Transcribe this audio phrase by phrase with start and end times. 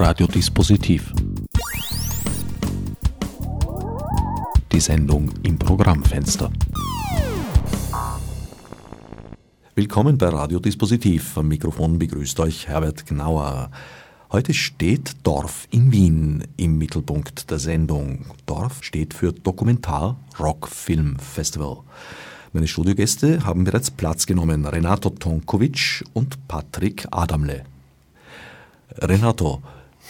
[0.00, 1.12] Radiodispositiv.
[4.72, 6.50] Die Sendung im Programmfenster.
[9.74, 11.36] Willkommen bei Radiodispositiv.
[11.36, 13.70] Am Mikrofon begrüßt euch Herbert Gnauer.
[14.32, 18.24] Heute steht Dorf in Wien im Mittelpunkt der Sendung.
[18.46, 21.80] Dorf steht für Dokumentar Rock Film Festival.
[22.54, 24.64] Meine Studiogäste haben bereits Platz genommen.
[24.64, 27.64] Renato Tonkovic und Patrick Adamle.
[28.96, 29.62] Renato,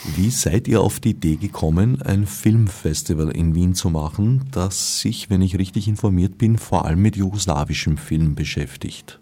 [0.04, 5.28] wie seid ihr auf die Idee gekommen, ein Filmfestival in Wien zu machen, das sich,
[5.28, 9.18] wenn ich richtig informiert bin, vor allem mit jugoslawischem Film beschäftigt?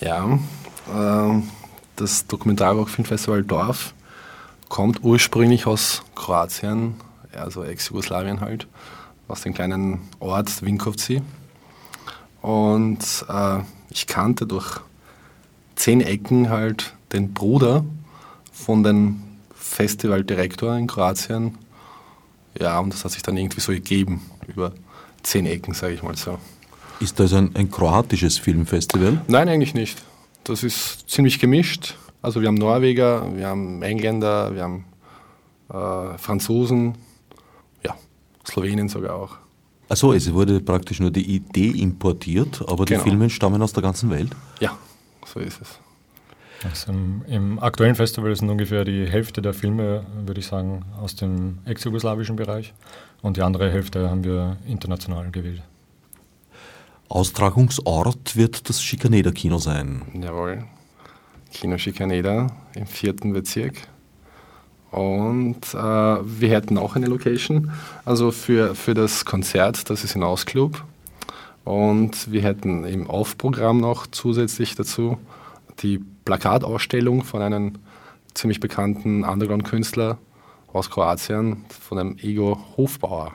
[0.00, 0.38] Ja,
[0.94, 1.42] äh,
[1.96, 3.94] das Dokumentarrock-Filmfestival Dorf
[4.68, 6.94] kommt ursprünglich aus Kroatien,
[7.32, 8.66] also Ex-Jugoslawien halt,
[9.28, 11.22] aus dem kleinen Ort Vinkovci.
[12.42, 13.60] Und äh,
[13.90, 14.80] ich kannte durch
[15.76, 17.84] zehn Ecken halt den Bruder
[18.52, 19.22] von dem
[19.72, 21.56] Festivaldirektor in Kroatien.
[22.60, 24.72] Ja, und das hat sich dann irgendwie so gegeben, über
[25.22, 26.38] zehn Ecken, sage ich mal so.
[27.00, 29.22] Ist das ein, ein kroatisches Filmfestival?
[29.28, 30.02] Nein, eigentlich nicht.
[30.44, 31.96] Das ist ziemlich gemischt.
[32.20, 34.84] Also wir haben Norweger, wir haben Engländer, wir haben
[35.70, 36.94] äh, Franzosen,
[37.84, 37.96] ja,
[38.46, 39.36] Slowenien sogar auch.
[39.88, 43.02] Achso, es wurde praktisch nur die Idee importiert, aber Genau.
[43.02, 44.30] die Filme stammen aus der ganzen Welt.
[44.60, 44.76] Ja,
[45.26, 45.68] so ist es.
[46.64, 51.16] Also im, Im aktuellen Festival sind ungefähr die Hälfte der Filme, würde ich sagen, aus
[51.16, 52.72] dem ex-jugoslawischen Bereich
[53.22, 55.62] und die andere Hälfte haben wir international gewählt.
[57.08, 60.02] Austragungsort wird das Schikaneder-Kino sein.
[60.14, 60.64] Jawohl.
[61.52, 63.74] Kino Schikaneda im vierten Bezirk.
[64.90, 67.70] Und äh, wir hätten auch eine Location,
[68.04, 70.84] also für, für das Konzert, das ist Hinausclub.
[71.64, 75.18] Und wir hätten im Aufprogramm noch zusätzlich dazu
[75.82, 77.78] die Plakatausstellung von einem
[78.34, 80.18] ziemlich bekannten Underground-Künstler
[80.72, 83.34] aus Kroatien, von einem Ego Hofbauer.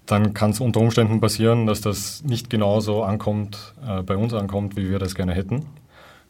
[0.05, 4.75] dann kann es unter Umständen passieren, dass das nicht genauso ankommt, äh, bei uns ankommt,
[4.75, 5.65] wie wir das gerne hätten.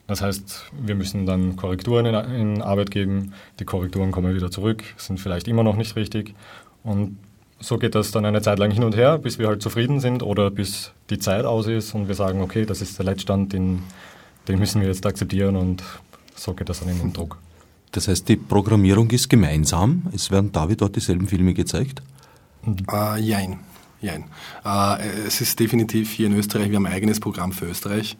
[0.07, 3.33] Das heißt, wir müssen dann Korrekturen in, in Arbeit geben.
[3.59, 6.33] Die Korrekturen kommen wieder zurück, sind vielleicht immer noch nicht richtig.
[6.83, 7.17] Und
[7.59, 10.23] so geht das dann eine Zeit lang hin und her, bis wir halt zufrieden sind
[10.23, 13.83] oder bis die Zeit aus ist und wir sagen, okay, das ist der Leitstand, den,
[14.47, 15.83] den müssen wir jetzt akzeptieren und
[16.35, 17.37] so geht das dann in den Druck.
[17.97, 20.03] Das heißt, die Programmierung ist gemeinsam.
[20.13, 22.03] Es werden da wie dort dieselben Filme gezeigt.
[22.93, 23.57] Äh, jein.
[24.01, 24.25] jein.
[24.63, 28.15] Äh, es ist definitiv hier in Österreich, wir haben ein eigenes Programm für Österreich.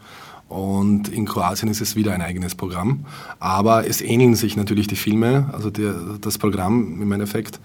[0.50, 3.06] Und in Kroatien ist es wieder ein eigenes Programm.
[3.38, 7.60] Aber es ähneln sich natürlich die Filme, also der, das Programm im Endeffekt.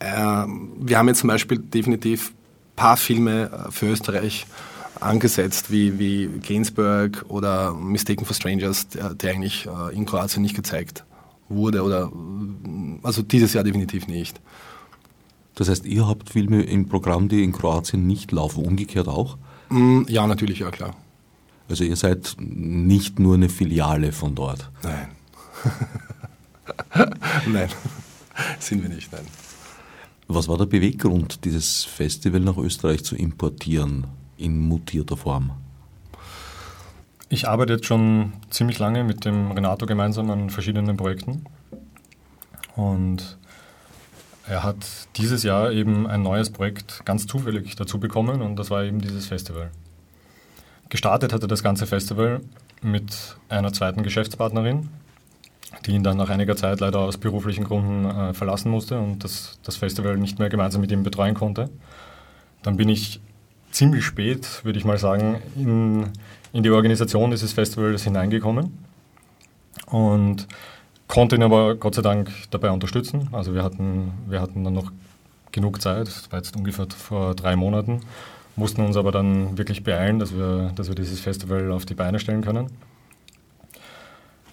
[0.00, 0.46] Äh,
[0.80, 4.44] wir haben jetzt zum Beispiel definitiv ein paar Filme äh, für Österreich
[4.98, 10.56] angesetzt, wie, wie Gainsbourg oder Mistaken for Strangers, der, der eigentlich äh, in Kroatien nicht
[10.56, 11.04] gezeigt
[11.48, 11.82] wurde.
[11.82, 12.10] Oder,
[13.02, 14.40] also dieses Jahr definitiv nicht.
[15.54, 19.38] Das heißt, ihr habt Filme im Programm, die in Kroatien nicht laufen, umgekehrt auch.
[19.68, 20.96] Mm, Ja, natürlich, ja klar.
[21.68, 24.70] Also ihr seid nicht nur eine Filiale von dort.
[24.82, 25.08] Nein.
[27.46, 27.68] nein,
[28.58, 29.26] sind wir nicht, nein.
[30.26, 34.06] Was war der Beweggrund, dieses Festival nach Österreich zu importieren
[34.36, 35.52] in mutierter Form?
[37.34, 41.44] Ich arbeite jetzt schon ziemlich lange mit dem Renato gemeinsam an verschiedenen Projekten.
[42.76, 43.38] Und
[44.46, 44.76] er hat
[45.16, 49.26] dieses Jahr eben ein neues Projekt ganz zufällig dazu bekommen und das war eben dieses
[49.26, 49.72] Festival.
[50.90, 52.40] Gestartet hatte das ganze Festival
[52.82, 54.90] mit einer zweiten Geschäftspartnerin,
[55.86, 59.58] die ihn dann nach einiger Zeit leider aus beruflichen Gründen äh, verlassen musste und das,
[59.64, 61.68] das Festival nicht mehr gemeinsam mit ihm betreuen konnte.
[62.62, 63.20] Dann bin ich
[63.72, 66.12] ziemlich spät, würde ich mal sagen, in,
[66.54, 68.78] in die Organisation dieses Festivals hineingekommen
[69.86, 70.46] und
[71.08, 73.28] konnte ihn aber Gott sei Dank dabei unterstützen.
[73.32, 74.92] Also wir hatten, wir hatten dann noch
[75.50, 78.00] genug Zeit, das war jetzt ungefähr vor drei Monaten,
[78.54, 82.20] mussten uns aber dann wirklich beeilen, dass wir, dass wir dieses Festival auf die Beine
[82.20, 82.70] stellen können.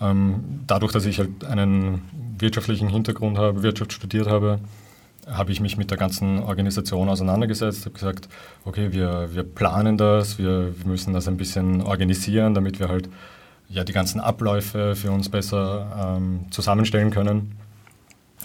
[0.02, 2.02] Ähm, dadurch, dass ich halt einen
[2.40, 4.60] wirtschaftlichen Hintergrund habe, Wirtschaft studiert habe,
[5.28, 8.30] habe ich mich mit der ganzen Organisation auseinandergesetzt, habe gesagt,
[8.66, 13.10] okay, wir, wir planen das, wir, wir müssen das ein bisschen organisieren, damit wir halt
[13.70, 17.56] ja, die ganzen Abläufe für uns besser ähm, zusammenstellen können.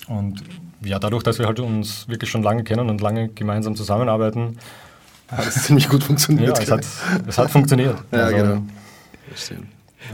[0.09, 0.43] Und
[0.83, 4.59] ja, dadurch, dass wir halt uns wirklich schon lange kennen und lange gemeinsam zusammenarbeiten,
[5.29, 6.57] hat es ziemlich gut funktioniert.
[6.57, 6.87] Ja, es hat,
[7.27, 7.97] es hat funktioniert.
[8.13, 8.63] Ja, also, genau.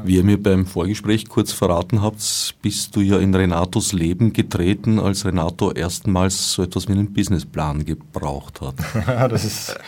[0.04, 4.98] Wie ihr mir beim Vorgespräch kurz verraten habt, bist du ja in Renatos Leben getreten,
[4.98, 8.74] als Renato erstmals so etwas wie einen Businessplan gebraucht hat.
[9.30, 9.78] das, ist,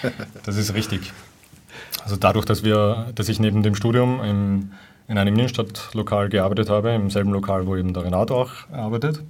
[0.45, 1.13] das ist richtig.
[2.03, 4.73] Also dadurch, dass, wir, dass ich neben dem Studium im,
[5.09, 9.23] in einem Innenstadtlokal gearbeitet habe, im selben Lokal, wo eben der Renato auch arbeitet,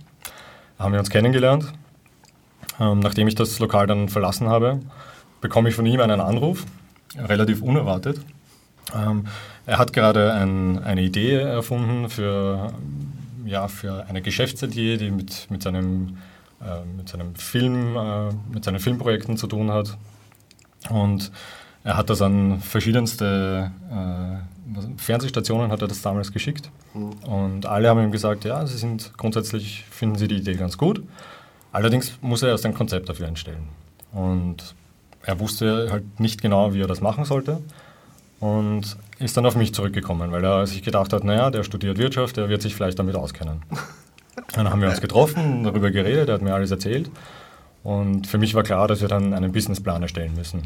[0.78, 1.72] haben wir uns kennengelernt.
[2.80, 4.80] Ähm, nachdem ich das Lokal dann verlassen habe,
[5.40, 6.64] bekomme ich von ihm einen Anruf,
[7.16, 8.18] relativ unerwartet.
[8.94, 9.26] Ähm,
[9.66, 12.72] er hat gerade ein, eine Idee erfunden für,
[13.44, 16.18] ja, für eine Geschäftsidee, die mit, mit, seinem,
[16.60, 19.96] äh, mit, seinem Film, äh, mit seinen Filmprojekten zu tun hat.
[20.90, 21.32] Und
[21.82, 24.54] er hat das an verschiedenste äh,
[24.96, 26.70] Fernsehstationen hat er das damals geschickt.
[26.94, 27.12] Mhm.
[27.24, 31.02] Und alle haben ihm gesagt, ja, sie sind grundsätzlich, finden sie die Idee ganz gut.
[31.72, 33.68] Allerdings muss er erst ein Konzept dafür einstellen.
[34.12, 34.74] Und
[35.22, 37.60] er wusste halt nicht genau, wie er das machen sollte
[38.40, 42.36] und ist dann auf mich zurückgekommen, weil er sich gedacht hat, naja, der studiert Wirtschaft,
[42.36, 43.62] der wird sich vielleicht damit auskennen.
[44.54, 47.08] Dann haben wir uns getroffen, darüber geredet, er hat mir alles erzählt
[47.84, 50.62] und für mich war klar, dass wir dann einen Businessplan erstellen müssen.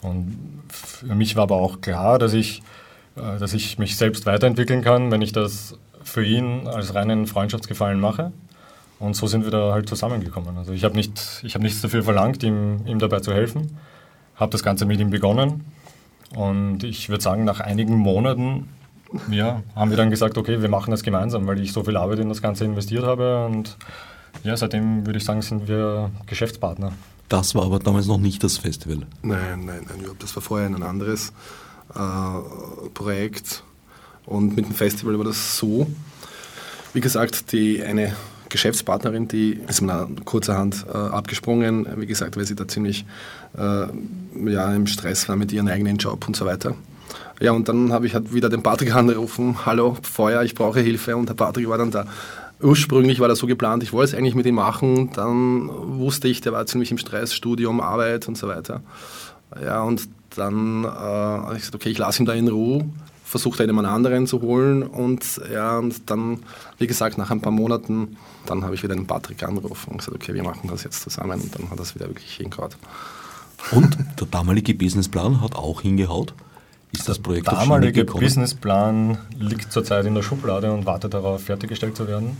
[0.00, 2.62] Und für mich war aber auch klar, dass ich,
[3.16, 8.00] äh, dass ich mich selbst weiterentwickeln kann, wenn ich das für ihn als reinen Freundschaftsgefallen
[8.00, 8.32] mache.
[8.98, 10.56] Und so sind wir da halt zusammengekommen.
[10.56, 13.76] Also ich habe nicht, hab nichts dafür verlangt, ihm, ihm dabei zu helfen,
[14.36, 15.64] habe das Ganze mit ihm begonnen
[16.34, 18.68] und ich würde sagen, nach einigen Monaten
[19.30, 22.20] ja, haben wir dann gesagt, okay, wir machen das gemeinsam, weil ich so viel Arbeit
[22.20, 23.46] in das Ganze investiert habe.
[23.46, 23.76] Und
[24.44, 26.92] ja, seitdem würde ich sagen, sind wir Geschäftspartner.
[27.28, 29.06] Das war aber damals noch nicht das Festival.
[29.22, 31.32] Nein, nein, nein, das war vorher ein anderes
[31.94, 33.62] äh, Projekt.
[34.26, 35.86] Und mit dem Festival war das so,
[36.92, 38.14] wie gesagt, die eine
[38.48, 43.06] Geschäftspartnerin, die ist mir kurzerhand äh, abgesprungen, wie gesagt, weil sie da ziemlich
[43.56, 43.86] äh,
[44.50, 46.74] ja, im Stress war mit ihrem eigenen Job und so weiter.
[47.40, 51.16] Ja, und dann habe ich halt wieder den Patrick angerufen, hallo, Feuer, ich brauche Hilfe
[51.16, 52.06] und der Patrick war dann da.
[52.62, 56.42] Ursprünglich war das so geplant, ich wollte es eigentlich mit ihm machen, dann wusste ich,
[56.42, 58.82] der war ziemlich im Stress, Studium, Arbeit und so weiter.
[59.64, 62.84] Ja, und dann äh, habe ich gesagt, okay, ich lasse ihn da in Ruhe,
[63.24, 66.40] versucht einen anderen zu holen und ja, und dann,
[66.78, 70.16] wie gesagt, nach ein paar Monaten, dann habe ich wieder den Patrick angerufen und gesagt,
[70.16, 72.72] okay, wir machen das jetzt zusammen und dann hat das wieder wirklich hingehauen.
[73.72, 76.34] Und der damalige Businessplan hat auch hingehaut?
[76.92, 81.96] Ist das Projekt Der damalige Businessplan liegt zurzeit in der Schublade und wartet darauf, fertiggestellt
[81.96, 82.36] zu werden.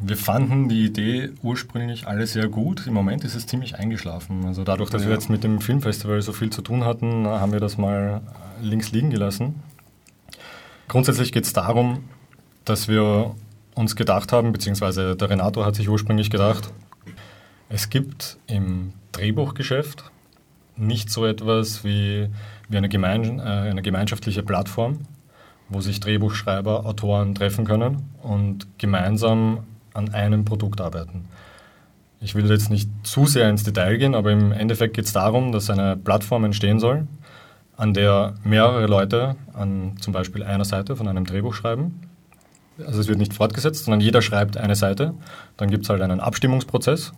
[0.00, 2.86] Wir fanden die Idee ursprünglich alle sehr gut.
[2.86, 4.44] Im Moment ist es ziemlich eingeschlafen.
[4.44, 5.08] Also dadurch, dass ja.
[5.08, 8.22] wir jetzt mit dem Filmfestival so viel zu tun hatten, haben wir das mal
[8.60, 9.62] links liegen gelassen.
[10.88, 12.04] Grundsätzlich geht es darum,
[12.64, 13.36] dass wir
[13.74, 16.72] uns gedacht haben, beziehungsweise der Renato hat sich ursprünglich gedacht,
[17.72, 20.04] es gibt im Drehbuchgeschäft
[20.76, 22.28] nicht so etwas wie,
[22.68, 25.00] wie eine, gemein, äh, eine gemeinschaftliche Plattform,
[25.70, 29.64] wo sich Drehbuchschreiber, Autoren treffen können und gemeinsam
[29.94, 31.28] an einem Produkt arbeiten.
[32.20, 35.50] Ich will jetzt nicht zu sehr ins Detail gehen, aber im Endeffekt geht es darum,
[35.50, 37.06] dass eine Plattform entstehen soll,
[37.78, 42.02] an der mehrere Leute an zum Beispiel einer Seite von einem Drehbuch schreiben.
[42.86, 45.14] Also es wird nicht fortgesetzt, sondern jeder schreibt eine Seite.
[45.56, 47.12] Dann gibt es halt einen Abstimmungsprozess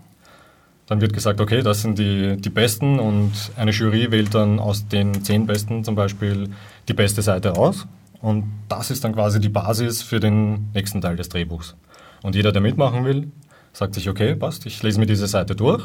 [0.86, 4.86] Dann wird gesagt, okay, das sind die, die Besten und eine Jury wählt dann aus
[4.86, 6.50] den zehn Besten zum Beispiel
[6.88, 7.86] die beste Seite aus.
[8.20, 11.74] Und das ist dann quasi die Basis für den nächsten Teil des Drehbuchs.
[12.22, 13.30] Und jeder, der mitmachen will,
[13.72, 15.84] sagt sich, okay, passt, ich lese mir diese Seite durch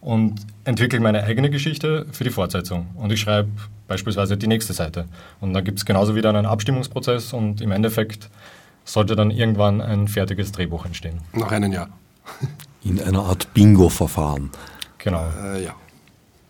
[0.00, 2.88] und entwickle meine eigene Geschichte für die Fortsetzung.
[2.94, 3.50] Und ich schreibe
[3.88, 5.06] beispielsweise die nächste Seite.
[5.40, 8.30] Und dann gibt es genauso wieder einen Abstimmungsprozess und im Endeffekt
[8.84, 11.20] sollte dann irgendwann ein fertiges Drehbuch entstehen.
[11.32, 11.88] Nach einem Jahr.
[12.82, 14.50] In einer Art Bingo-Verfahren.
[14.98, 15.26] Genau.
[15.42, 15.74] Äh, ja.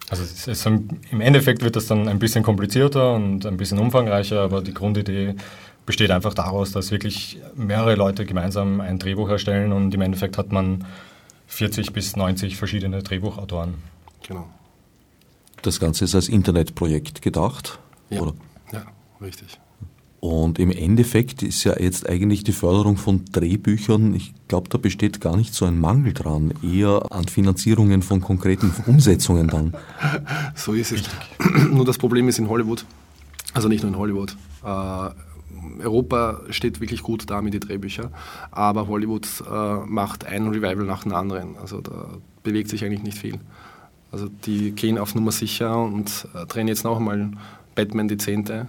[0.09, 4.41] Also es ist, im Endeffekt wird das dann ein bisschen komplizierter und ein bisschen umfangreicher,
[4.41, 5.37] aber die Grundidee
[5.87, 10.51] besteht einfach daraus, dass wirklich mehrere Leute gemeinsam ein Drehbuch erstellen und im Endeffekt hat
[10.51, 10.85] man
[11.47, 13.75] 40 bis 90 verschiedene Drehbuchautoren.
[14.27, 14.49] Genau.
[15.63, 17.79] Das Ganze ist als Internetprojekt gedacht?
[18.09, 18.35] Ja, oder?
[18.73, 18.85] ja
[19.21, 19.61] richtig.
[20.21, 25.23] Und im Endeffekt ist ja jetzt eigentlich die Förderung von Drehbüchern, ich glaube, da besteht
[25.23, 29.75] gar nicht so ein Mangel dran, eher an Finanzierungen von konkreten Umsetzungen dann.
[30.55, 31.05] So ist es.
[31.71, 32.85] nur das Problem ist in Hollywood,
[33.55, 35.11] also nicht nur in Hollywood, äh,
[35.83, 38.11] Europa steht wirklich gut da mit den Drehbüchern,
[38.51, 41.57] aber Hollywood äh, macht ein Revival nach dem anderen.
[41.57, 42.09] Also da
[42.43, 43.39] bewegt sich eigentlich nicht viel.
[44.13, 47.31] Also die gehen auf Nummer sicher und äh, drehen jetzt noch einmal
[47.75, 48.69] Batman die zehnte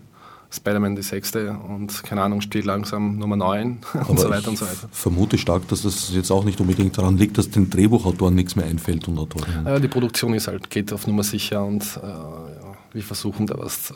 [0.54, 4.66] Spider-Man die sechste und keine Ahnung, steht langsam Nummer neun und so weiter und so
[4.66, 4.90] weiter.
[4.92, 8.66] vermute stark, dass das jetzt auch nicht unbedingt daran liegt, dass den Drehbuchautoren nichts mehr
[8.66, 9.66] einfällt und Autorinnen.
[9.66, 13.58] Ja, die Produktion ist halt, geht auf Nummer sicher und äh, ja, wir versuchen da
[13.58, 13.94] was zu.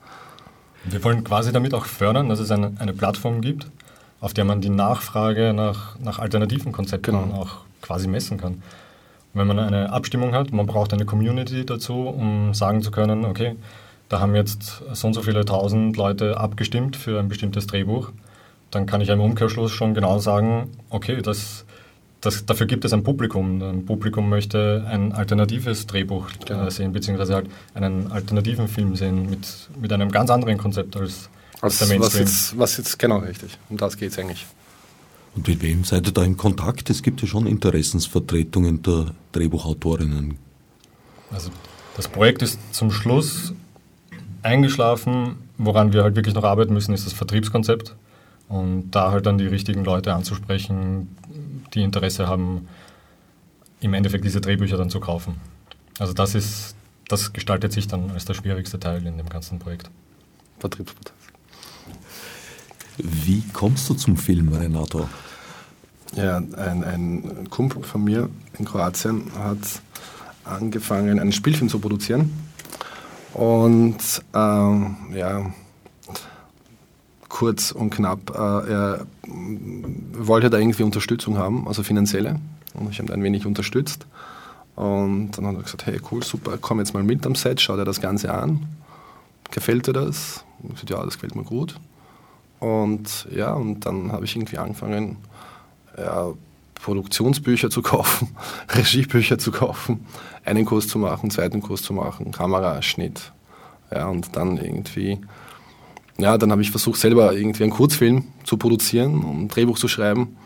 [0.85, 3.67] Wir wollen quasi damit auch fördern, dass es eine, eine Plattform gibt,
[4.21, 7.35] auf der man die Nachfrage nach, nach alternativen Konzepten genau.
[7.35, 8.61] auch quasi messen kann.
[9.33, 13.55] wenn man eine Abstimmung hat, man braucht eine Community dazu, um sagen zu können, okay,
[14.09, 18.11] da haben jetzt so und so viele tausend Leute abgestimmt für ein bestimmtes Drehbuch,
[18.71, 21.65] dann kann ich im Umkehrschluss schon genau sagen, okay, das,
[22.21, 23.61] das, dafür gibt es ein Publikum.
[23.61, 26.69] Ein Publikum möchte ein alternatives Drehbuch äh, genau.
[26.69, 29.47] sehen, beziehungsweise halt einen alternativen Film sehen mit,
[29.79, 31.29] mit einem ganz anderen Konzept als,
[31.61, 32.23] als der Mainstream.
[32.23, 34.45] Was jetzt, was jetzt genau richtig, um das geht es eigentlich.
[35.35, 36.89] Und mit wem seid ihr da im Kontakt?
[36.89, 40.37] Es gibt ja schon Interessensvertretungen der Drehbuchautorinnen.
[41.31, 41.49] Also
[41.97, 43.53] das Projekt ist zum Schluss
[44.45, 45.35] eingeschlafen.
[45.57, 47.95] Woran wir halt wirklich noch arbeiten müssen, ist das Vertriebskonzept.
[48.47, 51.15] Und da halt dann die richtigen Leute anzusprechen,
[51.73, 52.67] die Interesse haben,
[53.81, 55.35] im Endeffekt diese Drehbücher dann zu kaufen.
[55.99, 56.75] Also das ist,
[57.07, 59.89] das gestaltet sich dann als der schwierigste Teil in dem ganzen Projekt.
[60.59, 61.13] Vertriebsprozess.
[62.97, 65.09] Wie kommst du zum Film, Renato?
[66.15, 69.57] Ja, ein, ein Kumpel von mir in Kroatien hat
[70.45, 72.31] angefangen, einen Spielfilm zu produzieren
[73.35, 73.97] und
[74.33, 75.45] ähm, ja,
[77.27, 79.05] kurz und knapp, äh, er
[80.13, 82.39] wollte da irgendwie Unterstützung haben, also finanzielle.
[82.73, 84.07] Und ich habe ein wenig unterstützt.
[84.77, 87.75] Und dann hat er gesagt, hey cool, super, komm jetzt mal mit am Set, schau
[87.75, 88.65] dir das Ganze an.
[89.51, 90.45] Gefällt dir das?
[90.59, 91.75] Und ich gesagt, ja, das gefällt mir gut.
[92.61, 95.17] Und ja, und dann habe ich irgendwie angefangen,
[95.97, 96.31] ja,
[96.85, 98.35] Produktionsbücher zu kaufen,
[98.69, 100.05] Regiebücher zu kaufen,
[100.45, 103.31] einen Kurs zu machen, zweiten Kurs zu machen, Kamera, Schnitt.
[103.91, 105.19] Ja, und dann irgendwie,
[106.19, 110.37] ja, dann habe ich versucht, selber irgendwie einen Kurzfilm zu produzieren, ein Drehbuch zu schreiben,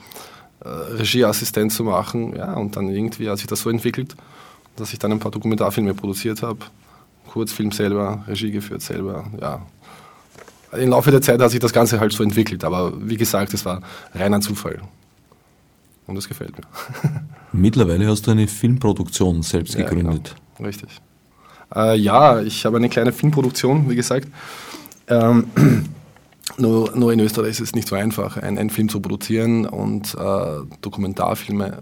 [0.63, 2.33] äh, Regieassistent zu machen.
[2.37, 4.15] Ja, und dann irgendwie hat sich das so entwickelt,
[4.77, 6.59] dass ich dann ein paar Dokumentarfilme produziert habe,
[7.27, 9.61] Kurzfilm selber, Regie geführt selber, ja.
[10.71, 13.65] Im Laufe der Zeit hat sich das Ganze halt so entwickelt, aber wie gesagt, es
[13.65, 13.81] war
[14.13, 14.79] reiner Zufall.
[16.09, 16.65] Und das gefällt mir.
[17.51, 20.35] Mittlerweile hast du eine Filmproduktion selbst ja, gegründet.
[20.57, 20.67] Genau.
[20.67, 20.89] Richtig.
[21.75, 24.27] Äh, ja, ich habe eine kleine Filmproduktion, wie gesagt.
[25.07, 25.45] Ähm,
[26.57, 30.15] nur, nur, in Österreich ist es nicht so einfach, einen, einen Film zu produzieren und
[30.15, 31.81] äh, Dokumentarfilme.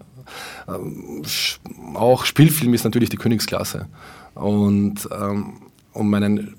[0.67, 3.87] Äh, auch Spielfilm ist natürlich die Königsklasse.
[4.35, 5.53] Und ähm,
[5.93, 6.56] um meinen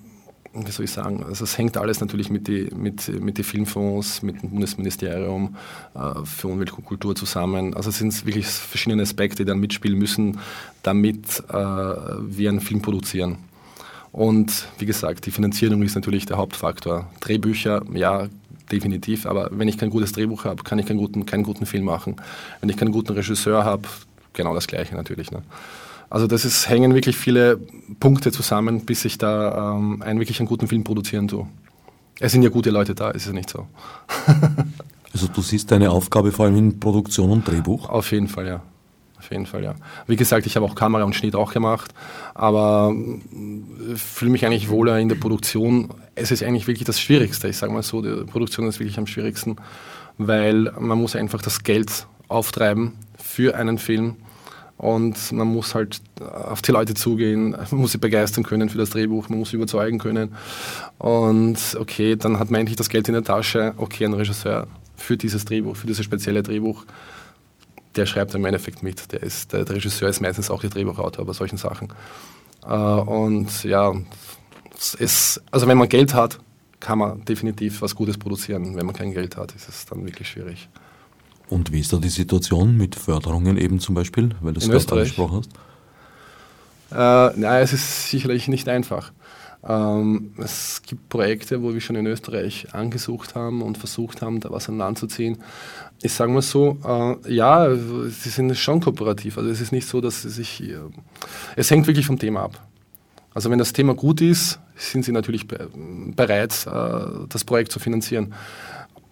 [0.66, 4.22] wie soll ich sagen, also es hängt alles natürlich mit den mit, mit die Filmfonds,
[4.22, 5.56] mit dem Bundesministerium
[5.94, 7.74] äh, für Umwelt und Kultur zusammen.
[7.74, 10.38] Also es sind wirklich verschiedene Aspekte, die dann mitspielen müssen,
[10.82, 13.38] damit äh, wir einen Film produzieren.
[14.12, 17.10] Und wie gesagt, die Finanzierung ist natürlich der Hauptfaktor.
[17.20, 18.28] Drehbücher, ja,
[18.70, 21.84] definitiv, aber wenn ich kein gutes Drehbuch habe, kann ich keinen guten, keinen guten Film
[21.84, 22.16] machen.
[22.60, 23.88] Wenn ich keinen guten Regisseur habe,
[24.32, 25.30] genau das Gleiche natürlich.
[25.30, 25.42] Ne?
[26.10, 27.58] Also das ist, hängen wirklich viele
[28.00, 31.46] Punkte zusammen, bis ich da ähm, einen wirklich einen guten Film produzieren tue.
[32.20, 33.66] Es sind ja gute Leute da, ist ja nicht so.
[35.12, 37.88] also du siehst deine Aufgabe vor allem in Produktion und Drehbuch?
[37.88, 38.62] Auf jeden Fall, ja.
[39.18, 39.74] Auf jeden Fall, ja.
[40.06, 41.92] Wie gesagt, ich habe auch Kamera und Schnitt auch gemacht,
[42.34, 45.90] aber äh, fühle mich eigentlich wohler in der Produktion.
[46.14, 47.48] Es ist eigentlich wirklich das Schwierigste.
[47.48, 49.56] Ich sage mal so, die Produktion ist wirklich am schwierigsten,
[50.16, 54.16] weil man muss einfach das Geld auftreiben für einen Film
[54.78, 58.90] Und man muss halt auf die Leute zugehen, man muss sie begeistern können für das
[58.90, 60.34] Drehbuch, man muss sie überzeugen können.
[60.98, 63.74] Und okay, dann hat man endlich das Geld in der Tasche.
[63.76, 66.84] Okay, ein Regisseur für dieses Drehbuch, für dieses spezielle Drehbuch,
[67.96, 69.12] der schreibt im Endeffekt mit.
[69.12, 71.88] Der, ist, der, der Regisseur ist meistens auch der Drehbuchautor bei solchen Sachen.
[72.64, 73.92] Äh, und ja,
[74.98, 76.38] es, also wenn man Geld hat,
[76.78, 78.76] kann man definitiv was Gutes produzieren.
[78.76, 80.68] Wenn man kein Geld hat, ist es dann wirklich schwierig.
[81.48, 84.92] Und wie ist da die Situation mit Förderungen eben zum Beispiel, weil du es gerade
[84.92, 85.50] angesprochen hast?
[86.90, 89.12] Äh, nein, es ist sicherlich nicht einfach.
[89.66, 94.50] Ähm, es gibt Projekte, wo wir schon in Österreich angesucht haben und versucht haben, da
[94.50, 95.38] was an Land zu ziehen.
[96.00, 99.36] Ich sage mal so, äh, ja, sie sind schon kooperativ.
[99.36, 100.62] Also es ist nicht so, dass sie sich...
[100.62, 100.76] Äh,
[101.56, 102.66] es hängt wirklich vom Thema ab.
[103.34, 108.34] Also wenn das Thema gut ist, sind sie natürlich bereit, äh, das Projekt zu finanzieren.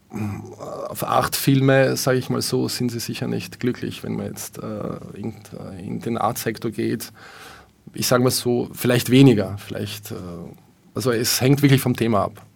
[0.08, 4.58] Auf acht Filme, sage ich mal so, sind sie sicher nicht glücklich, wenn man jetzt
[4.58, 5.34] äh, in,
[5.78, 7.12] in den Art-Sektor geht.
[7.92, 10.12] Ich sage mal so, vielleicht weniger, vielleicht.
[10.12, 10.14] Äh,
[10.94, 12.46] also es hängt wirklich vom Thema ab.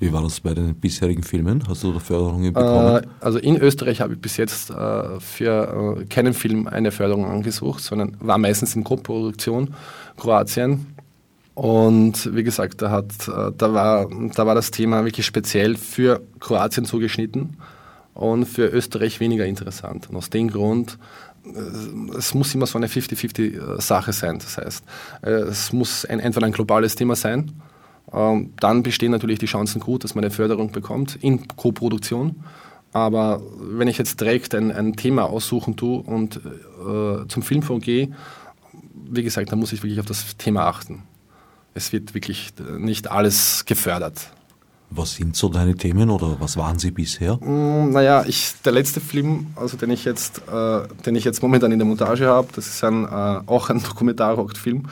[0.00, 1.64] Wie war das bei den bisherigen Filmen?
[1.66, 3.02] Hast du da Förderungen bekommen?
[3.02, 7.24] Äh, also in Österreich habe ich bis jetzt äh, für äh, keinen Film eine Förderung
[7.24, 9.74] angesucht, sondern war meistens in Koproduktion
[10.16, 10.86] Kroatien.
[11.58, 16.22] Und wie gesagt, da, hat, äh, da, war, da war das Thema wirklich speziell für
[16.38, 17.56] Kroatien zugeschnitten
[18.14, 20.08] und für Österreich weniger interessant.
[20.08, 20.98] Und aus dem Grund
[21.44, 24.38] äh, es muss immer so eine 50-50-Sache sein.
[24.38, 24.84] Das heißt,
[25.22, 27.52] es muss ein, entweder ein globales Thema sein
[28.12, 32.44] ähm, dann bestehen natürlich die Chancen gut, dass man eine Förderung bekommt in Co-Produktion.
[32.92, 38.10] Aber wenn ich jetzt direkt ein, ein Thema aussuchen tue und äh, zum Filmfonds gehe,
[39.10, 41.02] wie gesagt, dann muss ich wirklich auf das Thema achten.
[41.74, 44.32] Es wird wirklich nicht alles gefördert.
[44.90, 47.36] Was sind so deine Themen oder was waren sie bisher?
[47.36, 51.72] Mm, naja, ich, der letzte Film, also den ich jetzt, äh, den ich jetzt momentan
[51.72, 53.08] in der Montage habe, das ist ein, äh,
[53.46, 54.86] auch ein Dokumentarrock-Film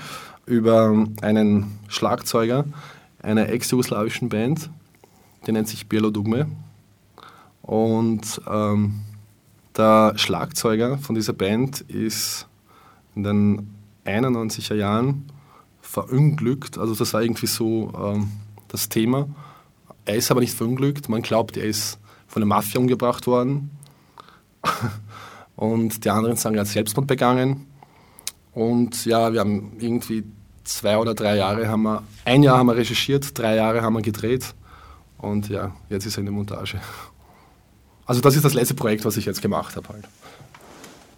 [0.45, 2.65] über einen Schlagzeuger,
[3.23, 4.71] einer ex-jugoslawischen Band,
[5.47, 6.47] die nennt sich Bielo Dugme.
[7.63, 9.01] Und ähm,
[9.77, 12.47] der Schlagzeuger von dieser Band ist
[13.15, 15.25] in den 91er Jahren
[15.97, 16.77] verunglückt.
[16.77, 18.33] Also das war irgendwie so ähm,
[18.69, 19.29] das Thema.
[20.05, 21.09] Er ist aber nicht verunglückt.
[21.09, 23.71] Man glaubt, er ist von der Mafia umgebracht worden.
[25.57, 27.67] Und die anderen sagen, er hat Selbstmord begangen.
[28.53, 30.25] Und ja, wir haben irgendwie
[30.65, 34.03] zwei oder drei Jahre haben wir, ein Jahr haben wir recherchiert, drei Jahre haben wir
[34.03, 34.55] gedreht
[35.19, 36.81] und ja, jetzt ist er in der Montage.
[38.09, 40.05] Also das ist das letzte Projekt, was ich jetzt gemacht habe halt.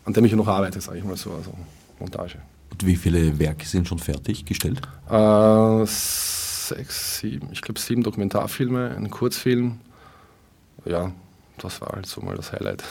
[0.06, 1.52] An dem ich noch arbeite, sage ich mal so, also
[1.98, 2.38] Montage.
[2.84, 4.80] Wie viele Werke sind schon fertiggestellt?
[5.10, 9.80] Äh, sechs, sieben, ich glaube sieben Dokumentarfilme, ein Kurzfilm.
[10.84, 11.12] Ja,
[11.58, 12.84] das war halt so mal das Highlight.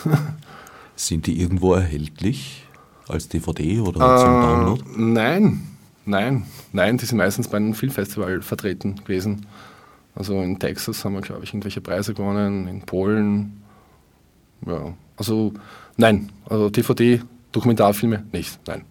[0.96, 2.64] Sind die irgendwo erhältlich
[3.08, 4.84] als DVD oder äh, zum Download?
[4.98, 9.46] Nein, Nein, nein, die sind meistens bei einem Filmfestival vertreten gewesen.
[10.16, 13.62] Also in Texas haben wir, glaube ich, irgendwelche Preise gewonnen, in Polen.
[14.66, 15.54] Ja, also
[15.98, 17.22] nein, also DVD,
[17.52, 18.86] Dokumentarfilme nicht, nein.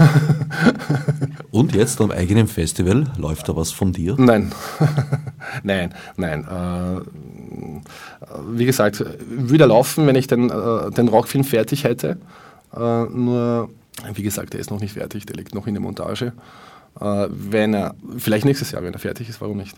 [1.50, 4.14] Und jetzt am eigenen Festival, läuft da was von dir?
[4.18, 4.52] Nein,
[5.62, 6.44] nein, nein.
[6.44, 7.00] Äh,
[8.52, 12.18] wie gesagt, würde laufen, wenn ich den, äh, den Rockfilm fertig hätte.
[12.74, 13.70] Äh, nur
[14.14, 16.32] wie gesagt, der ist noch nicht fertig, der liegt noch in der Montage.
[17.00, 19.76] Äh, wenn er, vielleicht nächstes Jahr, wenn er fertig ist, warum nicht?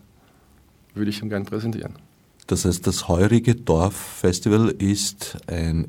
[0.94, 1.94] Würde ich ihm gerne präsentieren.
[2.46, 5.88] Das heißt, das heurige Dorffestival ist ein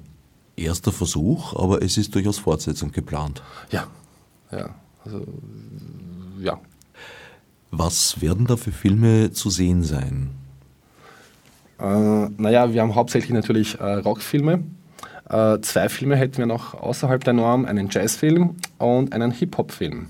[0.56, 3.42] erster Versuch, aber es ist durchaus Fortsetzung geplant.
[3.72, 3.88] Ja,
[4.58, 5.26] ja, also
[6.40, 6.60] ja.
[7.72, 10.32] Was werden da für Filme zu sehen sein?
[11.80, 14.64] Äh, naja, wir haben hauptsächlich natürlich äh, Rockfilme
[15.30, 20.08] äh, zwei Filme hätten wir noch außerhalb der Norm, einen Jazzfilm und einen Hip-Hop-Film.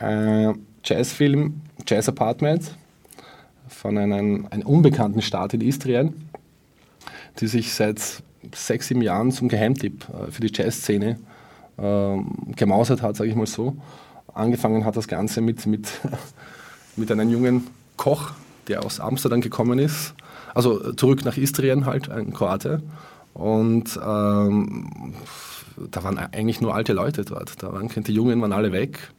[0.00, 0.52] Äh,
[0.84, 2.76] Jazzfilm Jazz Apartment
[3.68, 6.30] von einem, einem unbekannten Staat in Istrien,
[7.40, 8.22] die sich seit
[8.54, 11.18] sechs, sieben Jahren zum Geheimtipp äh, für die Jazzszene
[12.56, 13.76] gemausert hat, sage ich mal so.
[14.34, 15.88] Angefangen hat das Ganze mit, mit,
[16.96, 18.32] mit einem jungen Koch,
[18.68, 20.14] der aus Amsterdam gekommen ist,
[20.54, 22.82] also zurück nach Istrien halt, ein Kroate,
[23.38, 25.14] und ähm,
[25.92, 27.62] da waren eigentlich nur alte Leute dort.
[27.62, 29.12] Da waren, die Jungen waren alle weg.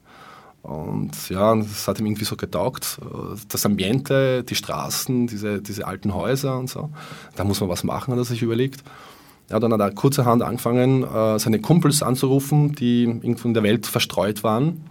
[0.61, 2.99] Und ja, das hat ihm irgendwie so getaugt.
[3.47, 6.89] Das Ambiente, die Straßen, diese, diese alten Häuser und so.
[7.37, 8.83] Da muss man was machen, hat er sich überlegt.
[9.49, 13.87] Ja, dann hat er kurzerhand angefangen, äh, seine Kumpels anzurufen, die irgendwo in der Welt
[13.87, 14.83] verstreut waren.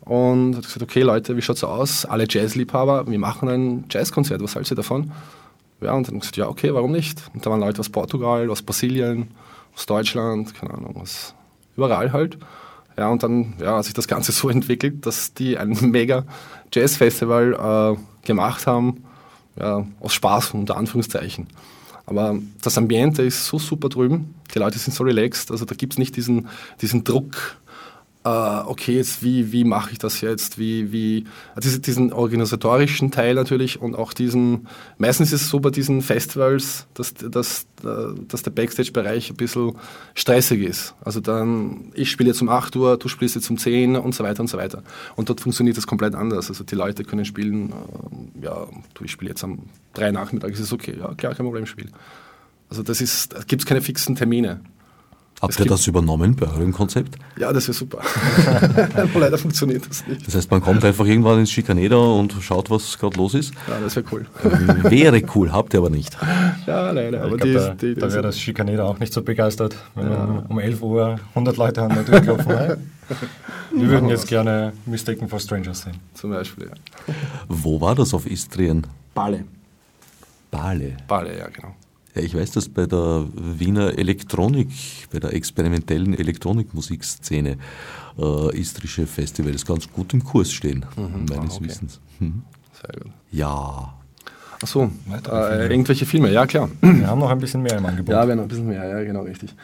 [0.00, 2.04] Und hat gesagt, okay Leute, wie schaut's aus?
[2.04, 5.12] Alle Jazzliebhaber, wir machen ein Jazzkonzert, was haltet ihr davon?
[5.80, 7.22] Ja, und dann gesagt, ja, okay, warum nicht?
[7.32, 9.28] Und da waren Leute aus Portugal, aus Brasilien,
[9.74, 11.34] aus Deutschland, keine Ahnung, aus
[11.76, 12.38] überall halt.
[12.96, 16.24] Ja, und dann ja, hat sich das Ganze so entwickelt, dass die ein mega
[16.72, 19.04] Jazz-Festival äh, gemacht haben,
[19.58, 21.46] ja, aus Spaß, unter Anführungszeichen.
[22.06, 25.94] Aber das Ambiente ist so super drüben, die Leute sind so relaxed, also da gibt
[25.94, 26.48] es nicht diesen,
[26.80, 27.56] diesen Druck,
[28.26, 33.82] okay, jetzt wie, wie mache ich das jetzt, wie, wie, also diesen organisatorischen Teil natürlich
[33.82, 38.50] und auch diesen, meistens ist es so bei diesen Festivals, dass, dass, äh, dass der
[38.50, 39.74] Backstage-Bereich ein bisschen
[40.14, 40.94] stressig ist.
[41.04, 44.24] Also dann, ich spiele jetzt um 8 Uhr, du spielst jetzt um 10 und so
[44.24, 44.82] weiter und so weiter.
[45.16, 46.48] Und dort funktioniert das komplett anders.
[46.48, 49.58] Also die Leute können spielen, äh, ja, du, ich spiele jetzt am
[49.94, 51.90] 3 Nachmittag, ist es okay, ja klar, kein Problem, spiel.
[52.70, 54.60] Also das ist, da gibt es keine fixen Termine.
[55.44, 57.16] Habt ihr das übernommen bei eurem Konzept?
[57.38, 58.00] Ja, das wäre super.
[59.18, 60.26] leider funktioniert das nicht.
[60.26, 63.52] Das heißt, man kommt einfach irgendwann ins Schikaneder und schaut, was gerade los ist?
[63.68, 64.26] Ja, das wäre cool.
[64.84, 66.16] wäre cool, habt ihr aber nicht.
[66.66, 67.24] Ja, leider.
[67.24, 70.44] Aber glaub, da, die, da wäre das Schikaneder auch nicht so begeistert, wenn ja.
[70.48, 72.78] um 11 Uhr 100 Leute haben da durchgelaufen.
[73.76, 75.96] Wir würden jetzt gerne Mistaken for Strangers sehen.
[76.14, 77.14] Zum Beispiel, ja.
[77.48, 78.86] Wo war das auf Istrien?
[79.14, 79.44] Bale.
[80.50, 80.96] Bale?
[81.06, 81.74] Bale, ja, genau.
[82.14, 84.68] Ja, ich weiß, dass bei der Wiener Elektronik,
[85.10, 87.56] bei der experimentellen Elektronikmusikszene
[88.18, 91.64] äh, istrische Festivals ganz gut im Kurs stehen, mhm, meines ah, okay.
[91.64, 92.00] Wissens.
[92.20, 92.42] Mhm.
[92.80, 93.12] Sehr gut.
[93.32, 93.94] Ja.
[94.62, 94.90] Achso,
[95.28, 96.70] äh, irgendwelche Filme, ja klar.
[96.80, 98.12] Wir haben noch ein bisschen mehr im Angebot.
[98.14, 99.54] Ja, wir haben noch ein bisschen mehr, ja, genau, richtig.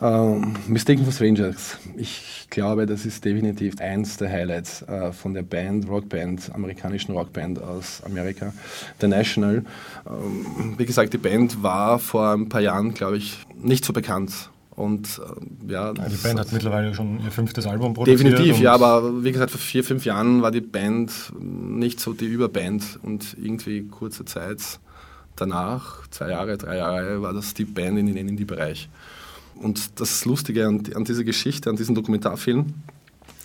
[0.00, 1.78] Ähm, Mistaken for Strangers.
[1.96, 7.62] Ich glaube, das ist definitiv eins der Highlights äh, von der Band, Rockband, amerikanischen Rockband
[7.62, 8.52] aus Amerika,
[9.00, 9.64] The National.
[10.06, 14.50] Ähm, wie gesagt, die Band war vor ein paar Jahren, glaube ich, nicht so bekannt.
[14.70, 15.18] Und
[15.68, 18.20] äh, ja, die Band hat mittlerweile schon ihr fünftes Album produziert.
[18.20, 22.26] Definitiv, ja, aber wie gesagt, vor vier, fünf Jahren war die Band nicht so die
[22.26, 24.60] Überband und irgendwie kurze Zeit
[25.36, 28.90] danach, zwei Jahre, drei Jahre, war das die Band in den Indie-Bereich.
[29.60, 32.74] Und das Lustige an, an dieser Geschichte, an diesem Dokumentarfilm,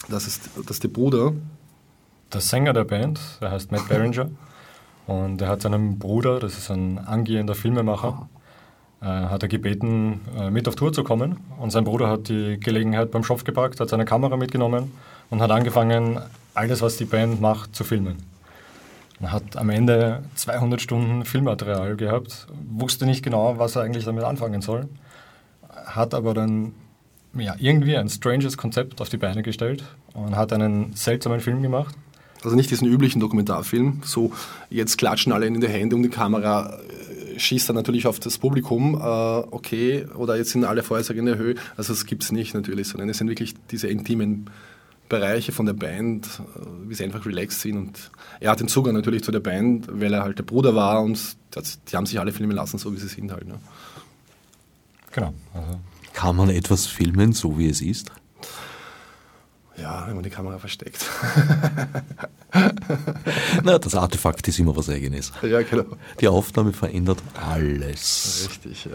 [0.10, 1.34] das ist, dass der Bruder.
[2.34, 4.30] Der Sänger der Band, der heißt Matt Berenger.
[5.06, 8.30] und er hat seinen Bruder, das ist ein angehender Filmemacher,
[9.02, 11.38] äh, hat er gebeten, äh, mit auf Tour zu kommen.
[11.60, 14.92] Und sein Bruder hat die Gelegenheit beim Schopf gepackt, hat seine Kamera mitgenommen
[15.30, 16.20] und hat angefangen,
[16.54, 18.18] alles, was die Band macht, zu filmen.
[19.20, 24.24] Er hat am Ende 200 Stunden Filmmaterial gehabt, wusste nicht genau, was er eigentlich damit
[24.24, 24.88] anfangen soll
[25.96, 26.74] hat aber dann
[27.34, 31.96] ja, irgendwie ein stranges Konzept auf die Beine gestellt und hat einen seltsamen Film gemacht.
[32.44, 34.32] Also nicht diesen üblichen Dokumentarfilm, so
[34.70, 36.80] jetzt klatschen alle in die Hände um die Kamera,
[37.36, 41.28] äh, schießt dann natürlich auf das Publikum, äh, okay, oder jetzt sind alle Feuerzeug in
[41.28, 41.56] der Höhe.
[41.78, 44.50] Also das gibt es nicht natürlich, sondern es sind wirklich diese intimen
[45.08, 47.78] Bereiche von der Band, äh, wie sie einfach relaxed sind.
[47.78, 51.04] Und er hat den Zugang natürlich zu der Band, weil er halt der Bruder war
[51.04, 53.48] und das, die haben sich alle filmen lassen, so wie sie sind halt.
[53.48, 53.60] Ne?
[55.12, 55.34] Genau.
[55.54, 55.80] Also.
[56.14, 58.12] Kann man etwas filmen, so wie es ist?
[59.78, 61.06] Ja, wenn man die Kamera versteckt.
[63.64, 65.32] Na, das Artefakt ist immer was Eigenes.
[65.42, 65.86] Ja, genau.
[66.20, 68.48] Die Aufnahme verändert alles.
[68.50, 68.86] Richtig.
[68.86, 68.92] Ja.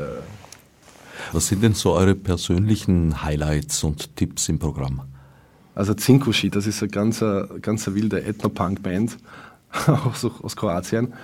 [1.33, 5.03] Was sind denn so eure persönlichen Highlights und Tipps im Programm?
[5.75, 7.25] Also Zinkushi, das ist eine ganz,
[7.63, 9.19] ganz wilde Ethno-Punk-Band
[9.87, 11.15] aus, aus Kroatien.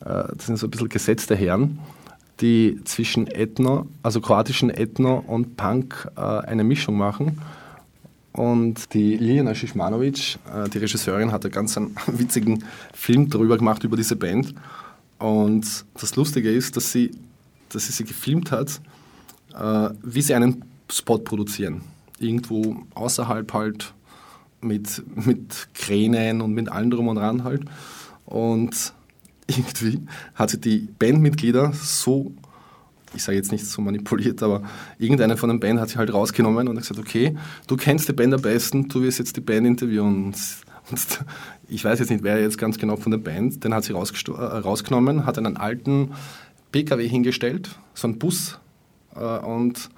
[0.00, 1.78] Äh, das sind so ein bisschen gesetzte Herren
[2.40, 7.40] die zwischen Ethno, also kroatischen Ethno und Punk äh, eine Mischung machen.
[8.32, 13.82] Und die Liliana Šišmanović, äh, die Regisseurin, hat einen ganz einen witzigen Film darüber gemacht,
[13.84, 14.54] über diese Band.
[15.18, 17.10] Und das Lustige ist, dass sie,
[17.70, 18.80] dass sie sie gefilmt hat,
[19.54, 21.80] äh, wie sie einen Spot produzieren.
[22.20, 23.92] Irgendwo außerhalb halt
[24.60, 27.62] mit, mit Kränen und mit allem drum und dran halt.
[28.24, 28.92] Und
[29.48, 32.32] irgendwie hat sie die Bandmitglieder so,
[33.14, 34.62] ich sage jetzt nicht so manipuliert, aber
[34.98, 38.12] irgendeine von den Band hat sie halt rausgenommen und hat gesagt, okay, du kennst die
[38.12, 40.26] Band am besten, du wirst jetzt die Band interviewen.
[40.26, 40.36] Und
[41.68, 43.96] ich weiß jetzt nicht, wer jetzt ganz genau von der Band, den hat sie äh,
[43.96, 46.12] rausgenommen, hat einen alten
[46.70, 48.58] PKW hingestellt, so einen Bus
[49.16, 49.88] äh, und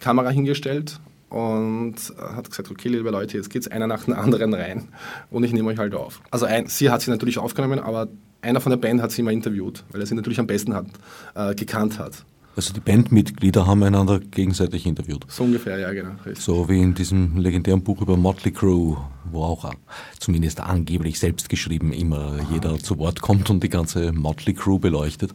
[0.00, 4.54] Kamera hingestellt und hat gesagt, okay, liebe Leute, jetzt geht es einer nach dem anderen
[4.54, 4.88] rein
[5.30, 6.20] und ich nehme euch halt auf.
[6.30, 8.08] Also ein, sie hat sie natürlich aufgenommen, aber
[8.40, 10.86] einer von der Band hat sie immer interviewt, weil er sie natürlich am besten hat,
[11.34, 12.24] äh, gekannt hat.
[12.58, 15.24] Also die Bandmitglieder haben einander gegenseitig interviewt.
[15.28, 16.10] So ungefähr, ja, genau.
[16.26, 16.44] Richtig.
[16.44, 18.96] So wie in diesem legendären Buch über Motley Crue,
[19.30, 19.72] wo auch
[20.18, 22.46] zumindest angeblich selbst geschrieben immer Aha.
[22.52, 25.32] jeder zu Wort kommt und die ganze Motley Crue beleuchtet.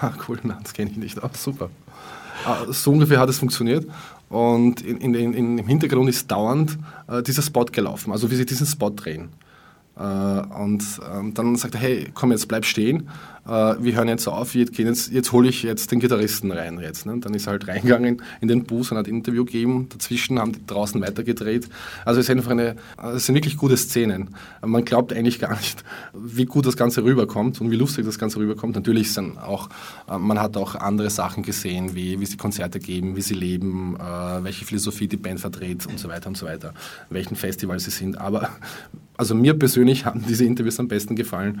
[0.00, 1.20] Ah, cool, nein, das kenne ich nicht.
[1.20, 1.70] Ah, super.
[2.44, 3.86] Ah, so ungefähr hat es funktioniert.
[4.30, 8.46] Und in, in, in, im Hintergrund ist dauernd äh, dieser Spot gelaufen, also wie sie
[8.46, 9.30] diesen Spot drehen.
[9.96, 13.10] Äh, und ähm, dann sagt er, hey, komm jetzt, bleib stehen.
[13.46, 16.78] Äh, wir hören jetzt auf, jetzt, jetzt, hole ich jetzt den Gitarristen rein.
[16.80, 17.18] Jetzt, ne?
[17.20, 19.88] Dann ist er halt reingegangen in den Bus und hat ein Interview gegeben.
[19.88, 21.68] Dazwischen haben die draußen weitergedreht.
[22.04, 22.76] Also es ist einfach eine,
[23.14, 24.34] es sind wirklich gute Szenen.
[24.64, 28.38] Man glaubt eigentlich gar nicht, wie gut das Ganze rüberkommt und wie lustig das Ganze
[28.38, 28.76] rüberkommt.
[28.76, 29.68] Natürlich sind auch,
[30.08, 33.96] äh, man hat auch andere Sachen gesehen, wie, wie sie Konzerte geben, wie sie leben,
[33.96, 36.74] äh, welche Philosophie die Band verdreht und so weiter und so weiter,
[37.08, 38.18] welchen Festivals sie sind.
[38.18, 38.50] Aber
[39.16, 41.60] also mir persönlich haben diese Interviews am besten gefallen,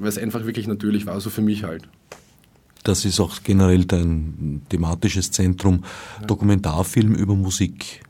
[0.00, 1.88] weil es einfach wirklich natürlich war, also für mich halt.
[2.82, 5.84] Das ist auch generell dein thematisches Zentrum,
[6.20, 6.26] ja.
[6.26, 8.00] Dokumentarfilm über Musik.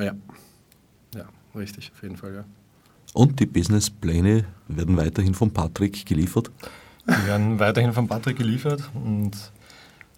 [0.00, 0.12] Ja,
[1.14, 1.24] ja,
[1.54, 2.44] richtig, auf jeden Fall, ja.
[3.14, 6.50] Und die Businesspläne werden weiterhin von Patrick geliefert?
[7.06, 9.32] Die werden weiterhin von Patrick geliefert und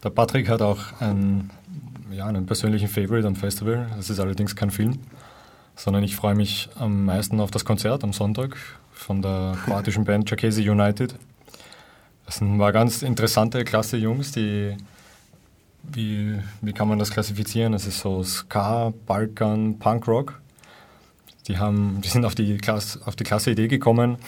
[0.03, 1.51] der Patrick hat auch einen,
[2.11, 3.87] ja, einen persönlichen Favorite am Festival.
[3.97, 4.99] Das ist allerdings kein Film,
[5.81, 8.57] sondern ich freue mich am meisten auf das Konzert am Sonntag
[8.93, 11.15] von der kroatischen Band Czerkesi United.
[12.27, 14.77] Das sind mal ganz interessante, klasse Jungs, die,
[15.83, 17.73] wie, wie kann man das klassifizieren?
[17.73, 20.39] Das ist so Ska, Balkan, Punkrock.
[21.49, 24.19] Die, haben, die sind auf die, Klasse, auf die klasse Idee gekommen,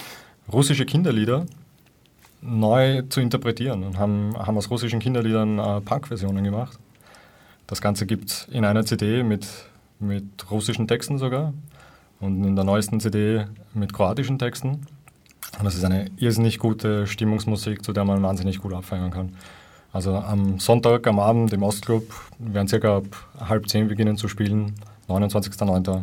[0.50, 1.44] russische Kinderlieder
[2.40, 6.78] neu zu interpretieren und haben, haben aus russischen Kinderliedern äh, Punk-Versionen gemacht.
[7.66, 9.46] Das Ganze gibt es in einer CD mit,
[10.02, 11.52] mit russischen Texten sogar
[12.20, 14.86] und in der neuesten CD mit kroatischen Texten.
[15.58, 19.36] Und das ist eine irrsinnig gute Stimmungsmusik, zu der man wahnsinnig gut abfeiern kann.
[19.92, 22.04] Also am Sonntag am Abend im Ostclub
[22.38, 23.04] werden circa ab
[23.38, 24.74] halb zehn beginnen zu spielen,
[25.08, 26.02] 29.09.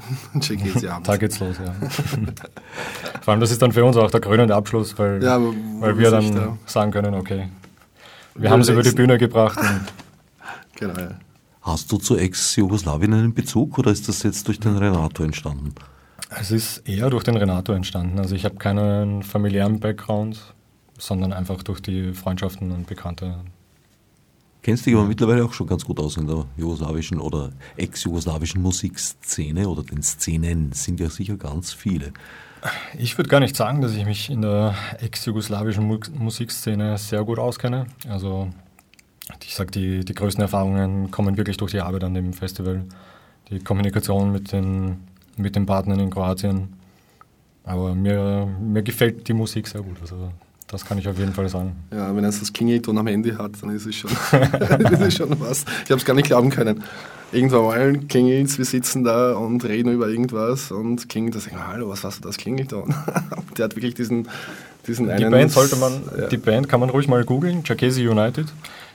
[1.04, 1.74] da geht's los, ja.
[3.20, 5.38] Vor allem, das ist dann für uns auch der krönende Abschluss, weil, ja,
[5.80, 6.56] weil wir dann da.
[6.64, 7.48] sagen können, okay,
[8.34, 9.58] wir, wir haben es über die Bühne gebracht.
[10.76, 11.10] genau, ja.
[11.62, 15.74] Hast du zu Ex-Jugoslawien einen Bezug oder ist das jetzt durch den Renato entstanden?
[16.30, 18.18] Es ist eher durch den Renato entstanden.
[18.18, 20.54] Also ich habe keinen familiären Background,
[20.98, 23.40] sondern einfach durch die Freundschaften und Bekannte.
[24.62, 29.68] Kennst dich aber mittlerweile auch schon ganz gut aus in der jugoslawischen oder ex-jugoslawischen Musikszene
[29.68, 32.12] oder den Szenen sind ja sicher ganz viele.
[32.98, 35.86] Ich würde gar nicht sagen, dass ich mich in der ex-jugoslawischen
[36.18, 37.86] Musikszene sehr gut auskenne.
[38.08, 38.50] Also
[39.42, 42.84] ich sage, die, die größten Erfahrungen kommen wirklich durch die Arbeit an dem Festival.
[43.50, 44.98] Die Kommunikation mit den,
[45.36, 46.68] mit den Partnern in Kroatien.
[47.64, 49.96] Aber mir, mir gefällt die Musik sehr gut.
[50.00, 50.30] Also
[50.70, 51.74] das kann ich auf jeden Fall sagen.
[51.92, 55.40] Ja, wenn er das Klingelton am Handy hat, dann ist es schon, das ist schon
[55.40, 55.64] was.
[55.84, 56.84] Ich habe es gar nicht glauben können.
[57.32, 62.04] Irgendwann mal klingelt wir sitzen da und reden über irgendwas und klingelt das, hallo, was
[62.04, 62.94] hast du das Klingelton?
[63.56, 64.28] Der hat wirklich diesen,
[64.86, 65.30] diesen die einen...
[65.30, 66.26] Band sollte man, ja.
[66.28, 68.46] die Band kann man ruhig mal googeln, Czerkesi United.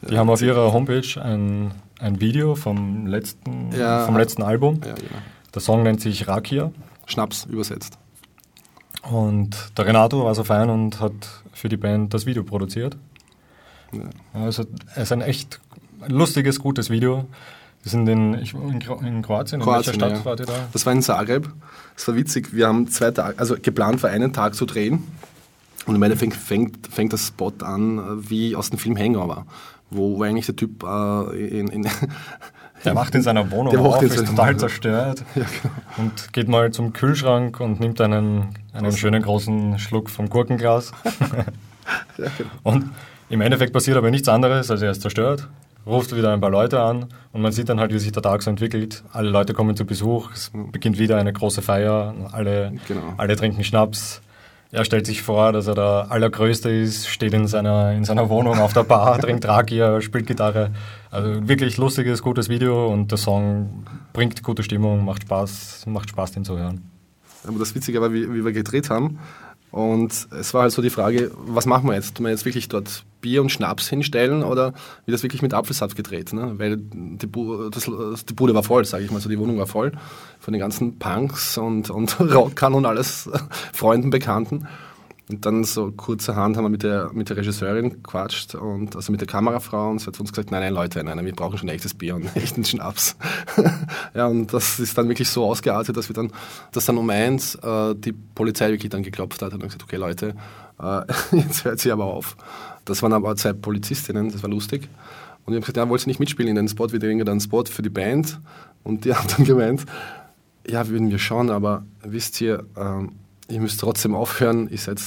[0.10, 4.82] Die haben auf ihrer Homepage ein, ein Video vom letzten, ja, vom letzten Album.
[4.86, 5.22] Ja, genau.
[5.54, 6.72] Der Song nennt sich Rakia.
[7.06, 7.98] Schnaps übersetzt.
[9.10, 11.14] Und der Renato war so fein und hat
[11.54, 12.98] für die Band das Video produziert.
[13.92, 14.02] Ja.
[14.34, 14.66] Also
[14.96, 15.60] es ist ein echt
[16.08, 17.26] lustiges, gutes Video.
[17.84, 20.26] Wir sind in, in, in Kroatien, in welcher Stadt ja.
[20.26, 20.68] wart ihr da?
[20.74, 21.48] Das war in Zagreb.
[21.96, 22.52] Das war witzig.
[22.52, 25.04] Wir haben zwei Tage, also geplant war einen Tag zu drehen.
[25.86, 29.46] Und im Endeffekt fängt, fängt das Spot an wie aus dem Film Hangover
[29.90, 31.90] wo, eigentlich der Typ äh, in, in
[32.84, 34.60] Der macht in seiner Wohnung der auf, ist total Wohnung.
[34.60, 35.74] zerstört ja, genau.
[35.98, 40.92] und geht mal zum Kühlschrank und nimmt einen, einen schönen großen Schluck vom Gurkenglas.
[42.18, 42.50] ja, genau.
[42.64, 42.92] Und
[43.30, 45.48] im Endeffekt passiert aber nichts anderes, als er ist zerstört,
[45.86, 48.44] ruft wieder ein paar Leute an und man sieht dann halt, wie sich der Tag
[48.44, 49.04] so entwickelt.
[49.12, 53.14] Alle Leute kommen zu Besuch, es beginnt wieder eine große Feier, alle, genau.
[53.18, 54.22] alle trinken Schnaps,
[54.76, 58.60] er stellt sich vor, dass er der Allergrößte ist, steht in seiner, in seiner Wohnung
[58.60, 60.72] auf der Bar, trinkt Rakia, spielt Gitarre.
[61.12, 66.34] Also wirklich lustiges, gutes Video und der Song bringt gute Stimmung, macht Spaß, macht Spaß,
[66.34, 66.92] den zu hören.
[67.48, 69.20] Aber das Witzige war, wie, wie wir gedreht haben,
[69.76, 72.16] und es war halt so die Frage, was machen wir jetzt?
[72.16, 74.68] Tun wir jetzt wirklich dort Bier und Schnaps hinstellen oder
[75.06, 76.32] wird das wirklich mit Apfelsaft gedreht?
[76.32, 76.54] Ne?
[76.58, 77.92] Weil die, Bu das,
[78.24, 79.92] die Bude war voll, sage ich mal so, die Wohnung war voll
[80.40, 83.30] von den ganzen Punks und, und Rockern und alles,
[83.74, 84.66] Freunden, Bekannten.
[85.28, 89.22] Und dann so kurzerhand haben wir mit der, mit der Regisseurin gequatscht und also mit
[89.22, 91.70] der Kamerafrau und sie hat uns gesagt, nein, nein, Leute, nein, nein wir brauchen schon
[91.70, 93.16] echtes Bier und echten Schnaps.
[94.14, 96.32] ja, und das ist dann wirklich so ausgeartet, dass wir dann,
[96.74, 100.36] dass dann um eins äh, die Polizei wirklich dann geklopft hat und gesagt, okay Leute,
[100.80, 102.38] äh, jetzt hört sie aber auf.
[102.86, 104.88] Das waren aber zwei Polizistinnen, das war lustig.
[105.46, 106.92] Und ich habe gesagt, ja, wollt ihr nicht mitspielen in den Spot?
[106.92, 108.40] Wir drehen dann einen Spot für die Band.
[108.84, 109.86] Und die haben dann gemeint,
[110.68, 113.14] ja, würden wir schon, aber wisst ihr, ähm,
[113.48, 115.00] ihr müsst trotzdem aufhören, ihr seid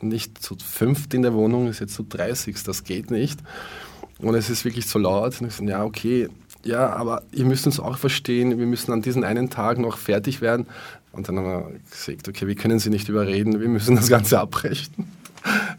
[0.00, 3.40] nicht zu fünft in der Wohnung, ihr seid zu 30, das geht nicht.
[4.18, 5.40] Und es ist wirklich so laut.
[5.40, 6.28] Und ich so, ja, okay,
[6.64, 10.40] ja, aber ihr müsst uns auch verstehen, wir müssen an diesem einen Tag noch fertig
[10.40, 10.66] werden.
[11.12, 14.38] Und dann haben wir gesagt, okay, wir können sie nicht überreden, wir müssen das Ganze
[14.40, 15.08] abbrechen.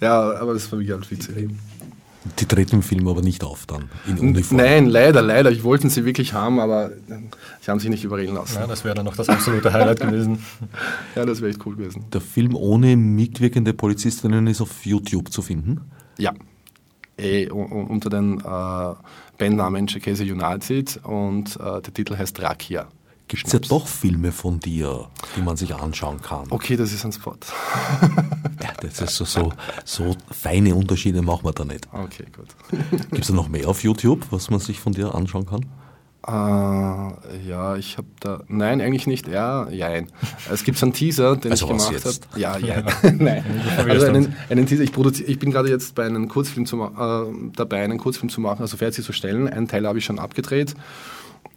[0.02, 1.52] Ja, aber das war wirklich halt witzig.
[2.40, 4.58] Die treten im Film aber nicht auf dann, in Uniform.
[4.58, 5.50] Nein, leider, leider.
[5.52, 6.92] Ich wollten sie wirklich haben, aber
[7.62, 8.58] sie haben sich nicht überreden lassen.
[8.60, 10.38] Ja, das wäre dann noch das absolute Highlight gewesen.
[11.16, 12.06] Ja, das wäre echt cool gewesen.
[12.14, 15.82] Der Film ohne mitwirkende Polizistinnen ist auf YouTube zu finden.
[16.20, 16.32] Ja,
[17.20, 18.94] u- unter den äh,
[19.40, 22.88] Bandnamen Chakese United und äh, der Titel heißt Rakia.
[23.28, 25.08] Gibt es ja doch Filme von dir,
[25.38, 26.48] die man sich anschauen kann.
[26.52, 27.36] Okay, das ist ein Spot.
[28.82, 29.54] Das ist so, so,
[29.86, 31.88] so feine Unterschiede machen wir da nicht.
[31.94, 32.48] Okay, gut.
[33.12, 35.66] Gibt es da noch mehr auf YouTube, was man sich von dir anschauen kann?
[36.28, 36.32] Äh,
[37.50, 38.44] ja, ich habe da.
[38.48, 39.28] Nein, eigentlich nicht.
[39.28, 40.08] Ja, jein.
[40.52, 42.28] Es gibt so einen Teaser, den Also ich gemacht jetzt?
[42.32, 42.40] habe.
[42.40, 42.84] Ja, ja.
[43.18, 43.44] Nein.
[43.88, 44.84] Also einen, einen Teaser.
[44.84, 44.92] Ich,
[45.28, 48.78] ich bin gerade jetzt bei einem Kurzfilm zu, äh, dabei, einen Kurzfilm zu machen, also
[48.78, 49.48] fertig zu stellen.
[49.48, 50.76] Einen Teil habe ich schon abgedreht.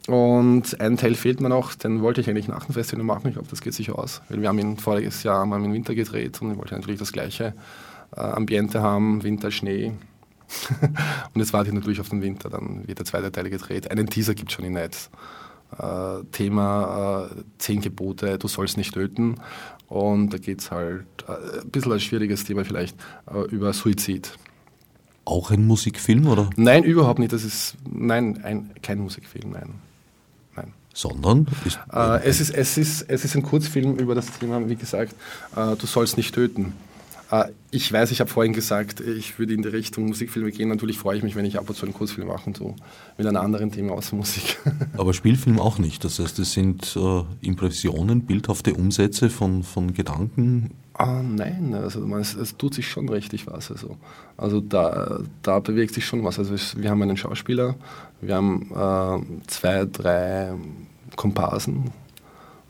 [0.07, 3.27] Und ein Teil fehlt mir noch, den wollte ich eigentlich nach dem Festival machen.
[3.27, 4.21] Ich glaube, das geht sicher aus.
[4.29, 6.99] Weil wir haben ihn voriges Jahr haben ihn im Winter gedreht und ich wollte natürlich
[6.99, 7.53] das gleiche
[8.15, 9.93] äh, Ambiente haben, Winter, Schnee.
[11.33, 13.89] und jetzt warte ich natürlich auf den Winter, dann wird der zweite Teil gedreht.
[13.89, 15.09] Einen Teaser gibt es schon im Netz.
[15.79, 19.35] Äh, Thema äh, Zehn Gebote, du sollst nicht töten.
[19.87, 22.95] Und da geht es halt äh, ein bisschen ein schwieriges Thema vielleicht
[23.31, 24.37] äh, über Suizid.
[25.25, 26.51] Auch ein Musikfilm oder?
[26.55, 27.33] Nein, überhaupt nicht.
[27.33, 29.73] Das ist nein, ein, kein Musikfilm, nein.
[30.95, 34.77] Sondern ist, Äh, es, ist, es, ist, es ist ein Kurzfilm über das Thema, wie
[34.77, 35.13] gesagt,
[35.55, 36.73] äh, du sollst nicht töten.
[37.31, 40.69] Äh, ich weiß, ich habe vorhin gesagt, ich würde in die Richtung Musikfilme gehen.
[40.69, 42.75] Natürlich freue ich mich, wenn ich ab und zu einen Kurzfilm machen tue,
[43.17, 44.57] mit einem anderen Thema außer Musik.
[44.97, 46.05] aber Spielfilm auch nicht.
[46.05, 50.71] Das heißt, es sind äh, Impressionen, bildhafte Umsätze von, von Gedanken.
[50.97, 53.69] Ah, nein, also man, es, es tut sich schon richtig was.
[53.69, 53.97] Also,
[54.37, 56.39] also da, da bewegt sich schon was.
[56.39, 57.75] Also es, wir haben einen Schauspieler,
[58.21, 60.53] wir haben äh, zwei, drei
[61.17, 61.91] Komparsen.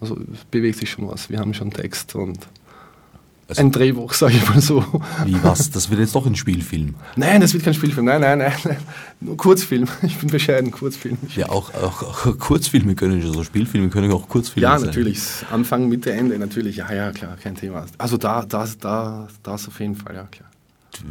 [0.02, 1.30] Also es bewegt sich schon was.
[1.30, 2.40] Wir haben schon Text und
[3.48, 4.84] Also- ein Drehbuch, sage ich mal so.
[5.26, 5.70] Wie was?
[5.70, 6.96] Das wird jetzt doch ein Spielfilm.
[7.16, 8.06] Nein, das wird kein Spielfilm.
[8.08, 8.78] Nein, nein, nein, nein.
[9.20, 9.88] Nur Kurzfilm.
[10.02, 11.18] Ich bin bescheiden, Kurzfilm.
[11.36, 14.88] Ja, auch, auch, auch Kurzfilme können, also Spielfilme können auch Kurzfilme Ja, sein.
[14.88, 15.20] natürlich.
[15.52, 16.78] Anfang, Mitte, Ende, natürlich.
[16.78, 17.86] Ja, ja, klar, kein Thema.
[18.00, 20.50] Also da, da, da, das auf jeden Fall, ja, klar.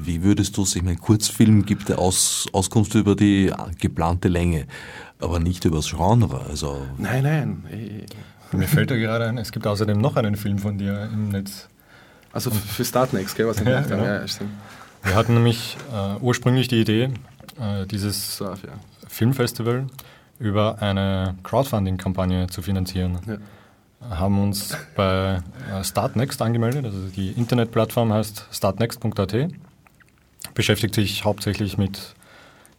[0.02, 4.66] Wie würdest du es, ich meine, Kurzfilm gibt ja Aus, Auskunft über die geplante Länge,
[5.20, 6.40] aber nicht über das Genre.
[6.48, 7.64] Also Nein, nein.
[7.70, 11.28] eh, Mir fällt da gerade ein, es gibt außerdem noch einen Film von dir im
[11.28, 11.68] Netz.
[12.34, 14.04] Also für Startnext, gell, was ich Ja, gemacht genau.
[14.04, 14.50] Ja, ja, stimmt.
[15.04, 17.10] Wir hatten nämlich äh, ursprünglich die Idee,
[17.60, 18.56] äh, dieses So, ja.
[19.06, 19.86] Filmfestival
[20.40, 23.18] über eine Crowdfunding-Kampagne zu finanzieren.
[23.26, 24.18] Ja.
[24.18, 25.40] Haben uns bei
[25.72, 29.34] äh, Startnext angemeldet, also die Internetplattform heißt startnext.at,
[30.54, 32.14] beschäftigt sich hauptsächlich mit,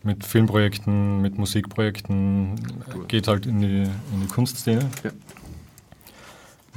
[0.03, 2.55] mit Filmprojekten, mit Musikprojekten,
[2.93, 3.05] Cool.
[3.07, 4.81] geht halt in die, in die Kunstszene.
[5.03, 5.11] Ja.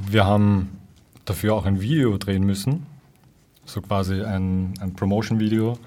[0.07, 0.78] Wir haben
[1.29, 2.87] dafür auch ein Video drehen müssen,
[3.65, 5.79] so quasi ein, ein Promotion-Video.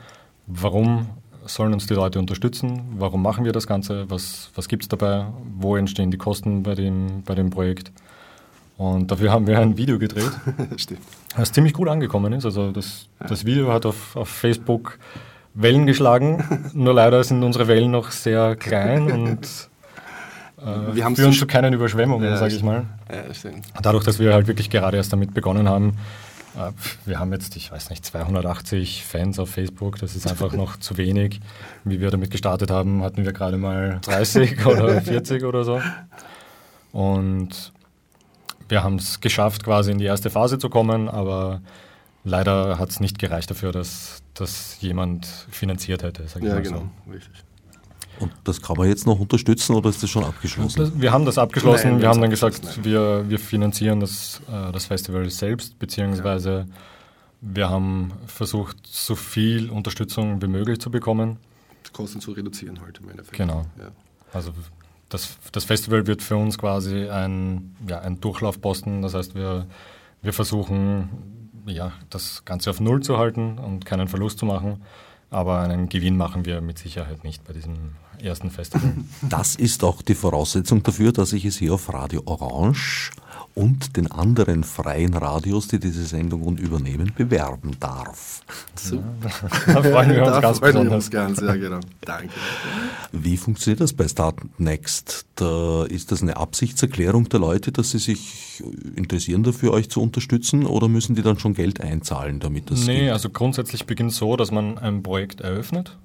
[0.48, 1.08] Warum
[1.46, 2.82] sollen uns die Leute unterstützen?
[2.98, 4.10] Warum machen wir das Ganze?
[4.10, 5.28] Was, was gibt es dabei?
[5.58, 7.92] Wo entstehen die Kosten bei dem, bei dem Projekt?
[8.78, 10.32] Und dafür haben wir ein Video gedreht,
[10.78, 11.02] stimmt.
[11.36, 12.46] das ziemlich gut angekommen ist.
[12.46, 14.98] Also das, das Video hat auf, auf Facebook
[15.54, 19.70] Wellen geschlagen, nur leider sind unsere Wellen noch sehr klein und
[20.62, 22.86] äh, Wir führen zu zu keinen Überschwemmungen, Ja, sage ich mal.
[23.12, 23.66] Ja, stimmt.
[23.82, 25.98] Dadurch, dass wir halt wirklich gerade erst damit begonnen haben,
[26.56, 26.72] äh,
[27.06, 30.98] wir haben jetzt, ich weiß nicht, 280 Fans auf Facebook, das ist einfach noch zu
[30.98, 31.40] wenig.
[31.84, 35.82] Wie wir damit gestartet haben, hatten wir gerade mal 30 oder 40 oder so.
[36.92, 37.72] Und
[38.68, 41.62] wir haben es geschafft, quasi in die erste Phase zu kommen, aber
[42.24, 46.62] leider hat es nicht gereicht dafür, dass das jemand finanziert hätte, sag ich Ja, mal
[46.62, 46.90] genau.
[47.06, 47.12] so.
[47.12, 47.44] Richtig.
[48.22, 51.02] Und das kann man jetzt noch unterstützen oder ist das schon abgeschlossen?
[51.02, 51.92] Wir haben das abgeschlossen.
[51.92, 56.68] Nein, wir haben dann gesagt, wir, wir finanzieren das, äh, das Festival selbst, beziehungsweise
[57.42, 61.38] wir haben versucht, so viel Unterstützung wie möglich zu bekommen.
[61.94, 63.38] Kosten zu reduzieren halt im Endeffekt.
[63.38, 63.66] Genau.
[63.78, 63.92] Ja.
[64.32, 64.54] Also
[65.10, 69.02] das, das Festival wird für uns quasi ein, ja, ein Durchlaufposten.
[69.02, 69.66] Das heißt, wir,
[70.22, 71.10] wir versuchen,
[71.66, 74.82] ja, das Ganze auf Null zu halten und keinen Verlust zu machen.
[75.30, 78.94] Aber einen Gewinn machen wir mit Sicherheit nicht bei diesem ersten Festival.
[79.22, 83.12] Das ist auch die Voraussetzung dafür, dass ich es hier auf Radio Orange
[83.54, 88.42] und den anderen freien Radios, die diese Sendung übernehmen, bewerben darf.
[88.76, 89.04] So.
[89.68, 90.94] Da freuen wir uns Da ganz freuen wir besonders.
[90.94, 91.80] uns ganz, ja genau.
[92.00, 92.30] Danke.
[93.12, 95.26] Wie funktioniert das bei Start Next?
[95.36, 98.64] Da ist das eine Absichtserklärung der Leute, dass sie sich
[98.96, 103.02] interessieren dafür, euch zu unterstützen oder müssen die dann schon Geld einzahlen, damit das Nee,
[103.02, 103.12] geht?
[103.12, 105.98] also grundsätzlich beginnt es so, dass man ein Projekt eröffnet.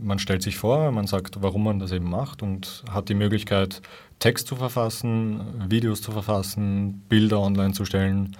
[0.00, 3.82] Man stellt sich vor, man sagt, warum man das eben macht und hat die Möglichkeit,
[4.18, 8.36] Text zu verfassen, Videos zu verfassen, Bilder online zu stellen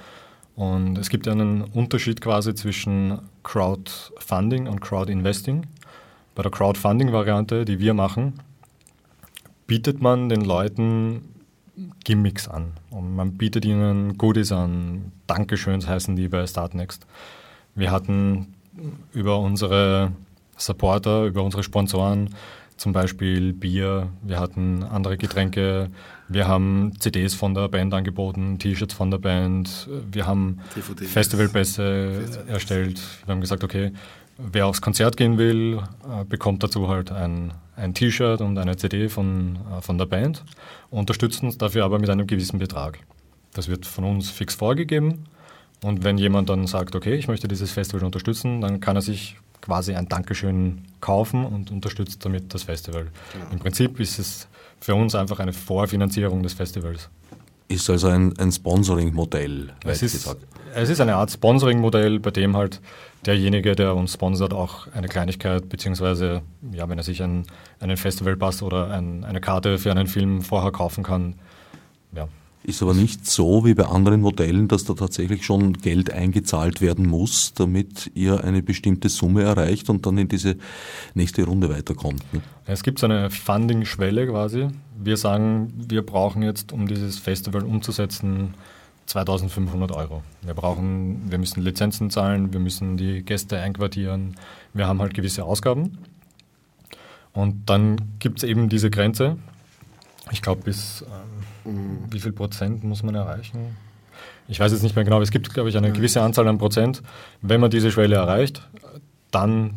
[0.55, 5.67] Und es gibt einen Unterschied quasi zwischen Crowdfunding und Crowdinvesting.
[6.35, 8.41] Bei der Crowdfunding-Variante, die wir machen,
[9.67, 11.29] bietet man den Leuten
[12.05, 12.73] Gimmicks an.
[12.91, 15.13] Und man bietet ihnen Goodies an.
[15.27, 17.07] Dankeschöns heißen die bei Startnext.
[17.75, 18.55] Wir hatten
[19.13, 20.13] über unsere
[20.57, 22.31] Supporter, über unsere Sponsoren
[22.77, 25.91] zum Beispiel Bier, wir hatten andere Getränke,
[26.29, 30.59] wir haben CDs von der Band angeboten, T-Shirts von der Band, wir haben
[30.97, 33.01] Festivalpässe erstellt.
[33.25, 33.93] Wir haben gesagt, okay,
[34.37, 39.09] wer aufs Konzert gehen will, äh, bekommt dazu halt ein, ein T-Shirt und eine CD
[39.09, 40.45] von, äh, von der Band,
[40.91, 42.99] unterstützen uns dafür aber mit einem gewissen Betrag.
[43.55, 45.25] Das wird von uns fix vorgegeben
[45.83, 49.37] und wenn jemand dann sagt, okay, ich möchte dieses Festival unterstützen, dann kann er sich
[49.61, 53.07] quasi ein Dankeschön kaufen und unterstützt damit das Festival.
[53.33, 53.45] Genau.
[53.53, 54.49] Im Prinzip ist es
[54.81, 57.09] für uns einfach eine Vorfinanzierung des Festivals.
[57.69, 60.37] Ist also ein, ein Sponsoring-Modell, es ist,
[60.75, 62.81] Es ist eine Art Sponsoring-Modell, bei dem halt
[63.25, 66.43] derjenige, der uns sponsert, auch eine Kleinigkeit, beziehungsweise,
[66.73, 67.47] ja, wenn er sich ein,
[67.81, 71.35] einen Festivalpass oder ein, eine Karte für einen Film vorher kaufen kann,
[72.13, 72.29] ja,
[72.65, 77.07] ist aber nicht so wie bei anderen Modellen, dass da tatsächlich schon Geld eingezahlt werden
[77.07, 80.57] muss, damit ihr eine bestimmte Summe erreicht und dann in diese
[81.15, 82.23] nächste Runde weiterkommt.
[82.33, 82.41] Ne?
[82.65, 84.69] Es gibt so eine Funding-Schwelle quasi.
[84.99, 88.55] Wir sagen, wir brauchen jetzt, um dieses Festival umzusetzen,
[89.07, 90.23] 2500 Euro.
[90.43, 94.35] Wir brauchen, wir müssen Lizenzen zahlen, wir müssen die Gäste einquartieren,
[94.75, 95.99] wir haben halt gewisse Ausgaben.
[97.33, 99.37] Und dann gibt es eben diese Grenze.
[100.33, 101.99] Ich glaube, bis ähm, Mhm.
[102.11, 103.77] Wie viel Prozent muss man erreichen?
[104.49, 107.03] Ich weiß jetzt nicht mehr genau, es gibt, glaube ich, eine gewisse Anzahl an Prozent.
[107.43, 108.63] Wenn man diese Schwelle erreicht,
[109.33, 109.75] dann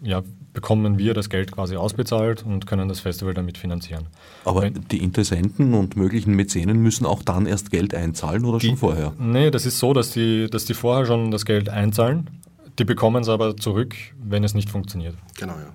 [0.00, 0.22] ja,
[0.52, 4.06] bekommen wir das Geld quasi ausbezahlt und können das Festival damit finanzieren.
[4.44, 8.68] Aber Wenn, die Interessenten und möglichen Mäzenen müssen auch dann erst Geld einzahlen oder die,
[8.68, 9.12] schon vorher?
[9.18, 12.30] Nee, das ist so, dass die, dass die vorher schon das Geld einzahlen.
[12.78, 15.16] Die bekommen es aber zurück, wenn es nicht funktioniert.
[15.38, 15.74] Genau, ja.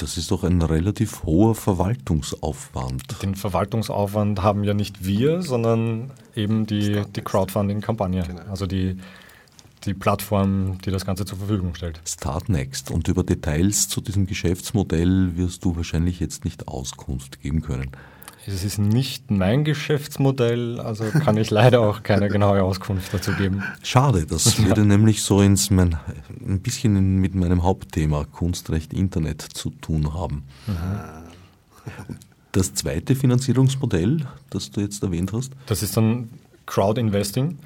[0.00, 3.22] Das ist doch ein relativ hoher Verwaltungsaufwand.
[3.22, 8.22] Den Verwaltungsaufwand haben ja nicht wir, sondern eben die, die Crowdfunding-Kampagne.
[8.26, 8.40] Genau.
[8.48, 8.96] Also die,
[9.84, 12.00] die Plattform, die das Ganze zur Verfügung stellt.
[12.06, 12.90] Startnext.
[12.90, 17.90] Und über Details zu diesem Geschäftsmodell wirst du wahrscheinlich jetzt nicht Auskunft geben können.
[18.46, 23.62] Es ist nicht mein Geschäftsmodell, also kann ich leider auch keine genaue Auskunft dazu geben.
[23.82, 24.86] Schade, das würde ja.
[24.86, 25.98] nämlich so ins mein,
[26.46, 30.44] ein bisschen mit meinem Hauptthema Kunstrecht Internet zu tun haben.
[30.66, 31.00] Mhm.
[32.52, 35.52] Das zweite Finanzierungsmodell, das du jetzt erwähnt hast?
[35.66, 36.30] Das ist dann
[36.66, 37.58] Crowdinvesting.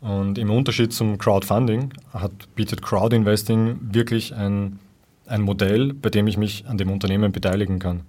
[0.00, 4.78] Und im Unterschied zum Crowdfunding hat, bietet Crowdinvesting wirklich ein,
[5.26, 8.02] ein Modell, bei dem ich mich an dem Unternehmen beteiligen kann.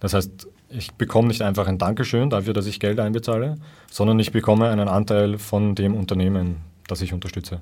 [0.00, 3.56] Das heißt, ich bekomme nicht einfach ein Dankeschön dafür, dass ich Geld einbezahle,
[3.90, 6.56] sondern ich bekomme einen Anteil von dem Unternehmen,
[6.86, 7.60] das ich unterstütze.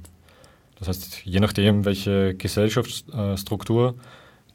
[0.79, 3.95] Das heißt, je nachdem, welche Gesellschaftsstruktur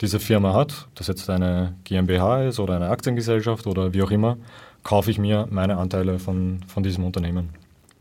[0.02, 4.38] diese Firma hat, das jetzt eine GmbH ist oder eine Aktiengesellschaft oder wie auch immer,
[4.84, 7.50] kaufe ich mir meine Anteile von, von diesem Unternehmen.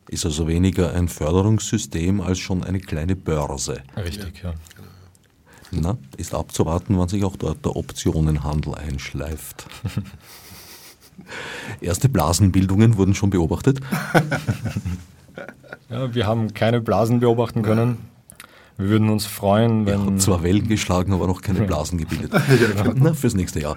[0.08, 3.82] Ist also weniger ein Förderungssystem als schon eine kleine Börse.
[3.96, 4.50] Richtig, ja.
[4.50, 4.54] ja.
[5.72, 9.66] Na, ist abzuwarten, wann sich auch dort der Optionenhandel einschleift.
[11.80, 13.80] Erste Blasenbildungen wurden schon beobachtet.
[15.88, 17.98] ja, wir haben keine Blasen beobachten können.
[18.80, 19.98] Wir würden uns freuen, wenn.
[19.98, 22.32] Wir haben zwar Wellen geschlagen, aber noch keine Blasen gebildet.
[22.48, 22.92] Genau.
[22.96, 23.76] Na, fürs nächste Jahr.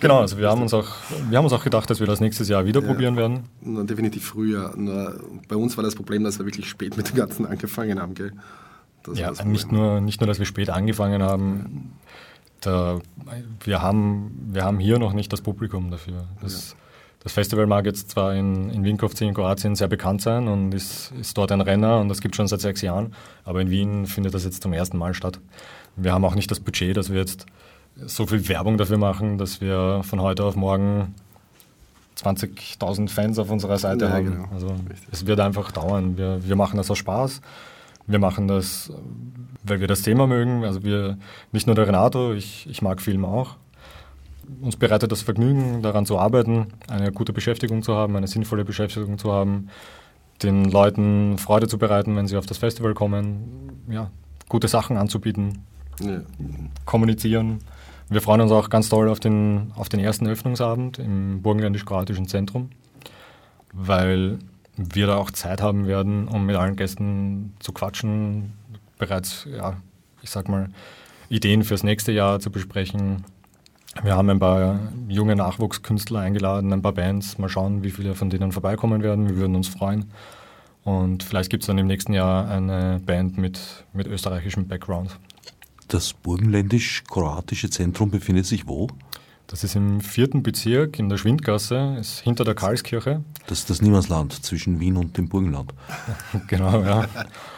[0.00, 0.88] genau, also wir haben uns auch,
[1.28, 3.40] wir haben uns auch gedacht, dass wir das nächstes Jahr wieder ja, probieren werden.
[3.60, 4.72] Na, definitiv früher.
[4.76, 8.14] Nur bei uns war das Problem, dass wir wirklich spät mit dem Ganzen angefangen haben.
[8.14, 8.32] Gell?
[9.06, 11.92] Das ja, nicht nur, nicht nur, dass wir spät angefangen haben.
[12.60, 12.98] Da,
[13.64, 14.48] wir haben.
[14.50, 16.24] Wir haben hier noch nicht das Publikum dafür.
[16.40, 16.76] Das, ja.
[17.22, 21.12] das Festival mag jetzt zwar in, in Winkovci in Kroatien sehr bekannt sein und ist,
[21.20, 24.34] ist dort ein Renner und das gibt schon seit sechs Jahren, aber in Wien findet
[24.34, 25.38] das jetzt zum ersten Mal statt.
[25.96, 27.46] Wir haben auch nicht das Budget, dass wir jetzt
[28.04, 31.14] so viel Werbung dafür machen, dass wir von heute auf morgen
[32.18, 34.24] 20.000 Fans auf unserer Seite ja, haben.
[34.24, 34.48] Genau.
[34.52, 34.74] Also
[35.10, 36.16] es wird einfach dauern.
[36.16, 37.40] Wir, wir machen das aus Spaß.
[38.06, 38.92] Wir machen das,
[39.64, 40.64] weil wir das Thema mögen.
[40.64, 41.18] Also wir,
[41.52, 43.56] nicht nur der Renato, ich, ich mag Film auch.
[44.60, 49.18] Uns bereitet das Vergnügen, daran zu arbeiten, eine gute Beschäftigung zu haben, eine sinnvolle Beschäftigung
[49.18, 49.68] zu haben,
[50.42, 54.10] den Leuten Freude zu bereiten, wenn sie auf das Festival kommen, ja,
[54.48, 55.64] gute Sachen anzubieten,
[56.00, 56.20] ja.
[56.84, 57.58] kommunizieren.
[58.08, 62.70] Wir freuen uns auch ganz toll auf den, auf den ersten Öffnungsabend im Burgenländisch-Kroatischen Zentrum,
[63.72, 64.38] weil
[64.76, 68.52] wir da auch Zeit haben werden, um mit allen Gästen zu quatschen,
[68.98, 69.76] bereits, ja,
[70.22, 70.68] ich sag mal,
[71.28, 73.24] Ideen fürs nächste Jahr zu besprechen.
[74.02, 77.38] Wir haben ein paar junge Nachwuchskünstler eingeladen, ein paar Bands.
[77.38, 79.28] Mal schauen, wie viele von denen vorbeikommen werden.
[79.28, 80.10] Wir würden uns freuen.
[80.84, 83.58] Und vielleicht gibt es dann im nächsten Jahr eine Band mit,
[83.92, 85.18] mit österreichischem Background.
[85.88, 88.88] Das burgenländisch-kroatische Zentrum befindet sich wo?
[89.48, 93.22] Das ist im vierten Bezirk in der Schwindgasse, ist hinter der Karlskirche.
[93.46, 95.72] Das ist das Niemandsland zwischen Wien und dem Burgenland.
[96.48, 97.06] genau, ja.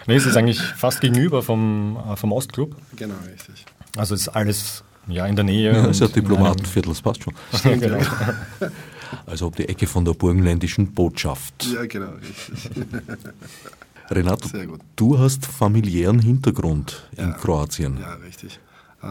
[0.07, 2.76] Nee, es ist eigentlich fast gegenüber vom, äh, vom Ostclub.
[2.97, 3.64] Genau, richtig.
[3.97, 5.72] Also es ist alles ja, in der Nähe.
[5.72, 7.34] Ja, ist ja Diplomatenviertel, das passt schon.
[7.64, 8.01] ja, genau.
[9.24, 11.66] Also ob die Ecke von der burgenländischen Botschaft.
[11.72, 12.70] Ja, genau, richtig.
[14.11, 14.80] Renato, Sehr gut.
[14.97, 17.32] du hast familiären Hintergrund in Ja.
[17.32, 17.99] Kroatien.
[17.99, 18.61] Ja, richtig.
[19.03, 19.07] Äh,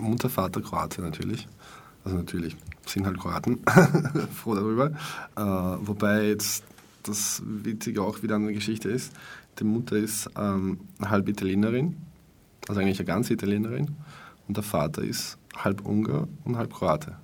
[0.00, 1.46] Mutter, Vater, Kroate natürlich.
[2.04, 3.60] Also natürlich, sind halt Kroaten.
[4.34, 4.92] Froh darüber.
[5.36, 5.40] Äh,
[5.86, 6.64] wobei jetzt
[7.02, 9.12] das Witzige auch wieder eine Geschichte ist.
[9.58, 11.96] Die Mutter ist ähm, halb Italienerin,
[12.68, 13.96] also eigentlich eine ganze Italienerin.
[14.48, 17.16] Und der Vater ist halb Ungar und halb Kroate.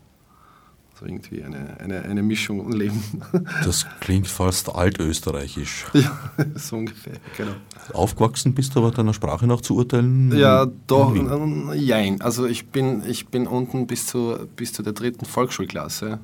[0.98, 3.02] Also irgendwie eine, eine, eine Mischung und Leben.
[3.64, 5.86] Das klingt fast altösterreichisch.
[5.92, 6.18] ja,
[6.56, 7.52] so ungefähr, genau.
[7.92, 10.36] Aufgewachsen bist du aber deiner Sprache nach zu urteilen?
[10.36, 12.20] Ja, doch, ähm, jein.
[12.20, 16.18] Also ich bin, ich bin unten bis zu, bis zu der dritten Volksschulklasse,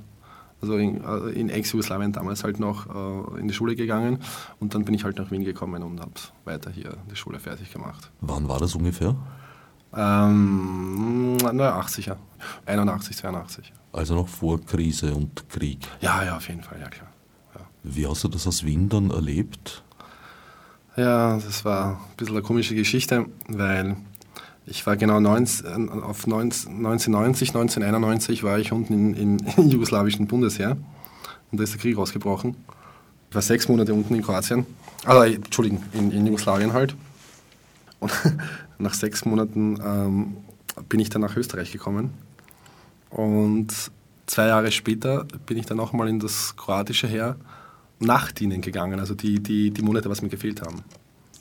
[0.61, 2.87] also in, äh, in Ex-Jugoslawien damals halt noch
[3.37, 4.19] äh, in die Schule gegangen
[4.59, 6.13] und dann bin ich halt nach Wien gekommen und habe
[6.45, 8.11] weiter hier die Schule fertig gemacht.
[8.21, 9.15] Wann war das ungefähr?
[9.97, 12.17] Ähm, na, 80er,
[12.67, 13.73] 81, 82.
[13.93, 15.87] Also noch vor Krise und Krieg.
[16.01, 17.09] Ja, ja, auf jeden Fall, ja klar.
[17.55, 17.61] Ja.
[17.85, 19.85] Wie hast du das aus Wien dann erlebt?
[20.97, 23.97] Ja, das war ein bisschen eine komische Geschichte, weil
[24.67, 30.27] ich war genau 19, auf 19, 1990, 1991 war ich unten in, in, im jugoslawischen
[30.27, 30.77] Bundesheer
[31.51, 32.57] und da ist der Krieg ausgebrochen.
[33.29, 34.67] Ich war sechs Monate unten in Kroatien,
[35.05, 36.95] also Entschuldigung, in, in Jugoslawien halt.
[37.99, 38.13] Und
[38.79, 40.37] nach sechs Monaten ähm,
[40.89, 42.13] bin ich dann nach Österreich gekommen
[43.11, 43.91] und
[44.27, 47.37] zwei Jahre später bin ich dann auch mal in das kroatische Heer
[48.01, 50.83] nachdienen gegangen, also die, die, die Monate, was mir gefehlt haben.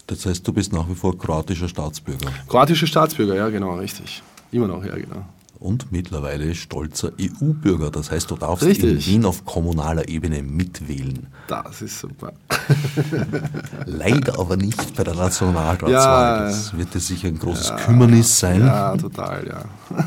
[0.07, 4.21] Das heißt, du bist nach wie vor kroatischer Staatsbürger Kroatische Staatsbürger, ja genau, richtig.
[4.51, 5.25] Immer noch, ja genau.
[5.63, 7.89] Und mittlerweile stolzer EU-Bürger.
[7.89, 9.07] Das heißt, du darfst Richtig.
[9.07, 11.27] in Wien auf kommunaler Ebene mitwählen.
[11.47, 12.33] Das ist super.
[13.85, 15.91] Leider aber nicht bei der Nationalratswahl.
[15.91, 16.45] Ja.
[16.45, 18.61] Das wird dir sicher ein großes Kümmernis sein.
[18.61, 19.65] Ja, total, ja.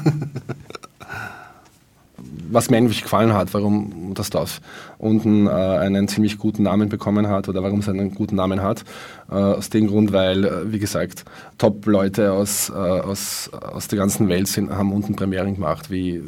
[2.51, 4.61] Was mir eigentlich gefallen hat, warum das Dorf
[4.99, 8.85] unten äh, einen ziemlich guten Namen bekommen hat oder warum es einen guten Namen hat.
[9.31, 11.25] Äh, aus dem Grund, weil, äh, wie gesagt,
[11.59, 16.23] Top-Leute aus, äh, aus, aus der ganzen Welt sind, haben unten Premieren gemacht, wie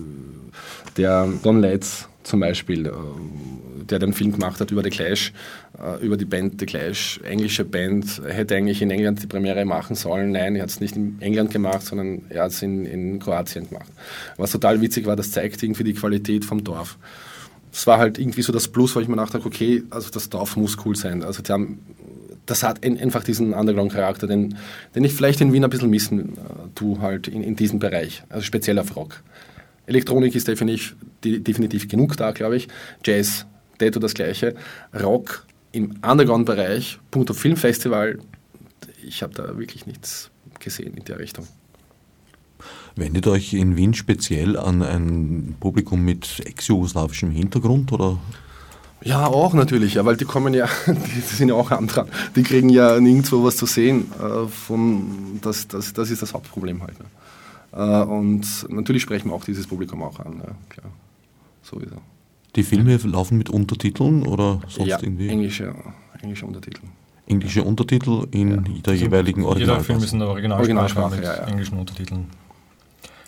[0.97, 2.91] der Don Letts zum Beispiel, äh,
[3.89, 5.33] der den Film gemacht hat über The Clash,
[5.83, 9.97] äh, über die Band The Clash, englische Band, hätte eigentlich in England die Premiere machen
[9.97, 10.33] sollen.
[10.33, 13.69] Nein, er hat es nicht in England gemacht, sondern er hat es in, in Kroatien
[13.69, 13.89] gemacht.
[14.37, 16.99] Was total witzig war, das zeigt irgendwie die Qualität vom Dorf.
[17.73, 20.57] Das war halt irgendwie so das Plus, wo ich mir dachte, okay, also das Dorf
[20.57, 21.23] muss cool sein.
[21.23, 21.79] Also die haben,
[22.45, 24.57] das hat ein- einfach diesen Underground-Charakter, den,
[24.95, 26.39] den ich vielleicht in Wien ein bisschen missen äh,
[26.75, 29.23] tue, halt in, in diesem Bereich, also speziell auf Rock.
[29.89, 32.69] Elektronik ist definitiv, die, definitiv genug da, glaube ich.
[33.05, 33.47] Jazz,
[33.81, 34.55] Detto das Gleiche.
[34.95, 38.19] Rock im Underground-Bereich, Punkt auf Filmfestival,
[39.07, 40.31] ich habe da wirklich nichts
[40.61, 41.47] gesehen in der Richtung.
[42.97, 48.19] Wendet euch in Wien speziell an ein Publikum mit ex-jugoslawischem Hintergrund oder
[49.03, 52.09] Ja, auch natürlich, ja, weil die kommen ja, die sind ja auch arm dran.
[52.35, 54.11] Die kriegen ja nirgendwo was zu sehen.
[54.21, 56.99] Äh, von, das, das, das ist das Hauptproblem halt.
[56.99, 57.07] Ne?
[57.73, 60.91] Äh, und natürlich sprechen wir auch dieses Publikum auch an, ja, klar.
[61.63, 61.97] Sowieso.
[62.57, 65.75] die Filme laufen mit Untertiteln oder sonst ja, irgendwie englische,
[66.23, 66.81] englische Untertitel.
[67.27, 71.37] englische Untertitel in der jeweiligen Also Jeder Film ist in der Originalsprache, Originalsprache, mit ja,
[71.37, 71.47] ja.
[71.47, 72.27] englischen Untertiteln.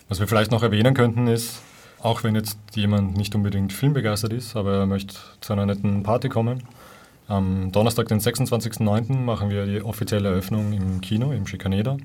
[0.09, 1.61] Was wir vielleicht noch erwähnen könnten ist,
[2.01, 6.29] auch wenn jetzt jemand nicht unbedingt filmbegeistert ist, aber er möchte zu einer netten Party
[6.29, 6.63] kommen,
[7.27, 9.15] am Donnerstag, den 26.09.
[9.15, 11.97] machen wir die offizielle Eröffnung im Kino, im Schikaneder.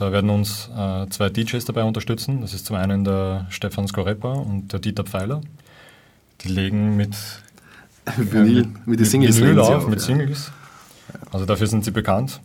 [0.00, 2.40] Da werden uns äh, zwei DJs dabei unterstützen.
[2.40, 5.42] Das ist zum einen der Stefan Skorepa und der Dieter Pfeiler.
[6.40, 7.14] Die legen mit
[8.16, 10.06] Vinyl, mit den Singles legen sie auf, mit ja.
[10.06, 10.52] Singles.
[11.30, 12.40] Also dafür sind sie bekannt.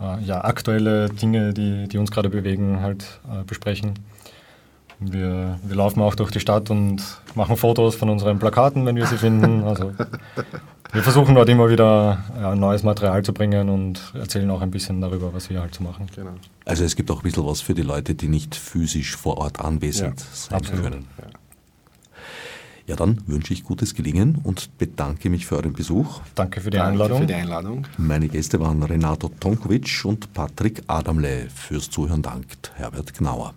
[0.00, 3.94] äh, ja, aktuelle Dinge, die, die uns gerade bewegen, halt äh, besprechen.
[5.00, 7.00] Wir, wir laufen auch durch die Stadt und
[7.36, 9.62] machen Fotos von unseren Plakaten, wenn wir sie finden.
[9.64, 9.92] Also
[10.92, 15.00] wir versuchen dort immer wieder ja, neues Material zu bringen und erzählen auch ein bisschen
[15.02, 16.06] darüber, was wir halt so machen.
[16.16, 16.30] Genau.
[16.64, 19.60] Also es gibt auch ein bisschen was für die Leute, die nicht physisch vor Ort
[19.60, 20.82] anwesend Ja, sein absolut.
[20.84, 21.06] können.
[21.18, 21.37] Ja,
[22.96, 26.20] dann wünsche ich gutes Gelingen und bedanke mich für euren Besuch.
[26.34, 27.20] Danke für die Danke Einladung.
[27.20, 27.86] für die Einladung.
[27.96, 31.48] Meine Gäste waren Renato Tonkovic und Patrick Adamle.
[31.54, 33.54] Fürs Zuhören dankt Herbert Gnauer.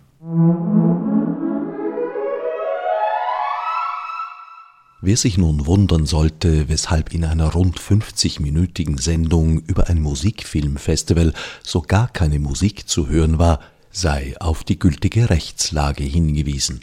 [5.03, 11.82] Wer sich nun wundern sollte, weshalb in einer rund 50-minütigen Sendung über ein Musikfilmfestival so
[11.82, 16.82] gar keine Musik zu hören war, sei auf die gültige Rechtslage hingewiesen.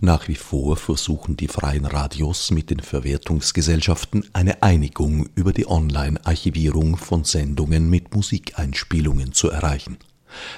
[0.00, 6.96] Nach wie vor versuchen die freien Radios mit den Verwertungsgesellschaften eine Einigung über die Online-Archivierung
[6.96, 9.98] von Sendungen mit Musikeinspielungen zu erreichen.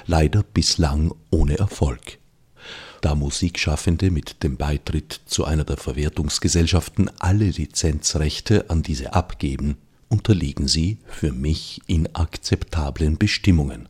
[0.05, 2.19] Leider bislang ohne Erfolg.
[3.01, 9.77] Da Musikschaffende mit dem Beitritt zu einer der Verwertungsgesellschaften alle Lizenzrechte an diese abgeben,
[10.09, 13.89] unterliegen sie für mich inakzeptablen Bestimmungen.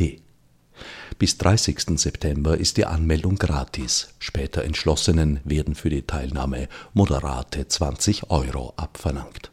[1.20, 2.00] Bis 30.
[2.00, 4.14] September ist die Anmeldung gratis.
[4.20, 9.52] Später Entschlossenen werden für die Teilnahme moderate 20 Euro abverlangt.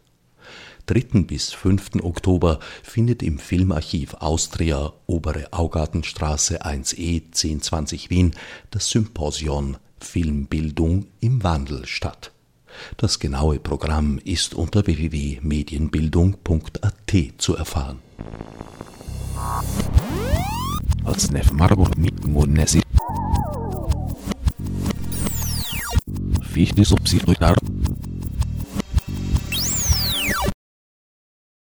[0.87, 1.25] 3.
[1.25, 2.03] bis 5.
[2.03, 8.35] Oktober findet im Filmarchiv Austria Obere Augartenstraße 1e 1020 Wien
[8.71, 12.33] das Symposion Filmbildung im Wandel statt.
[12.97, 16.93] Das genaue Programm ist unter www.medienbildung.at
[17.39, 17.99] zu erfahren.
[21.05, 22.83] Als Nef Marburg mit Monesi.
[26.43, 27.57] Fichte subsidiar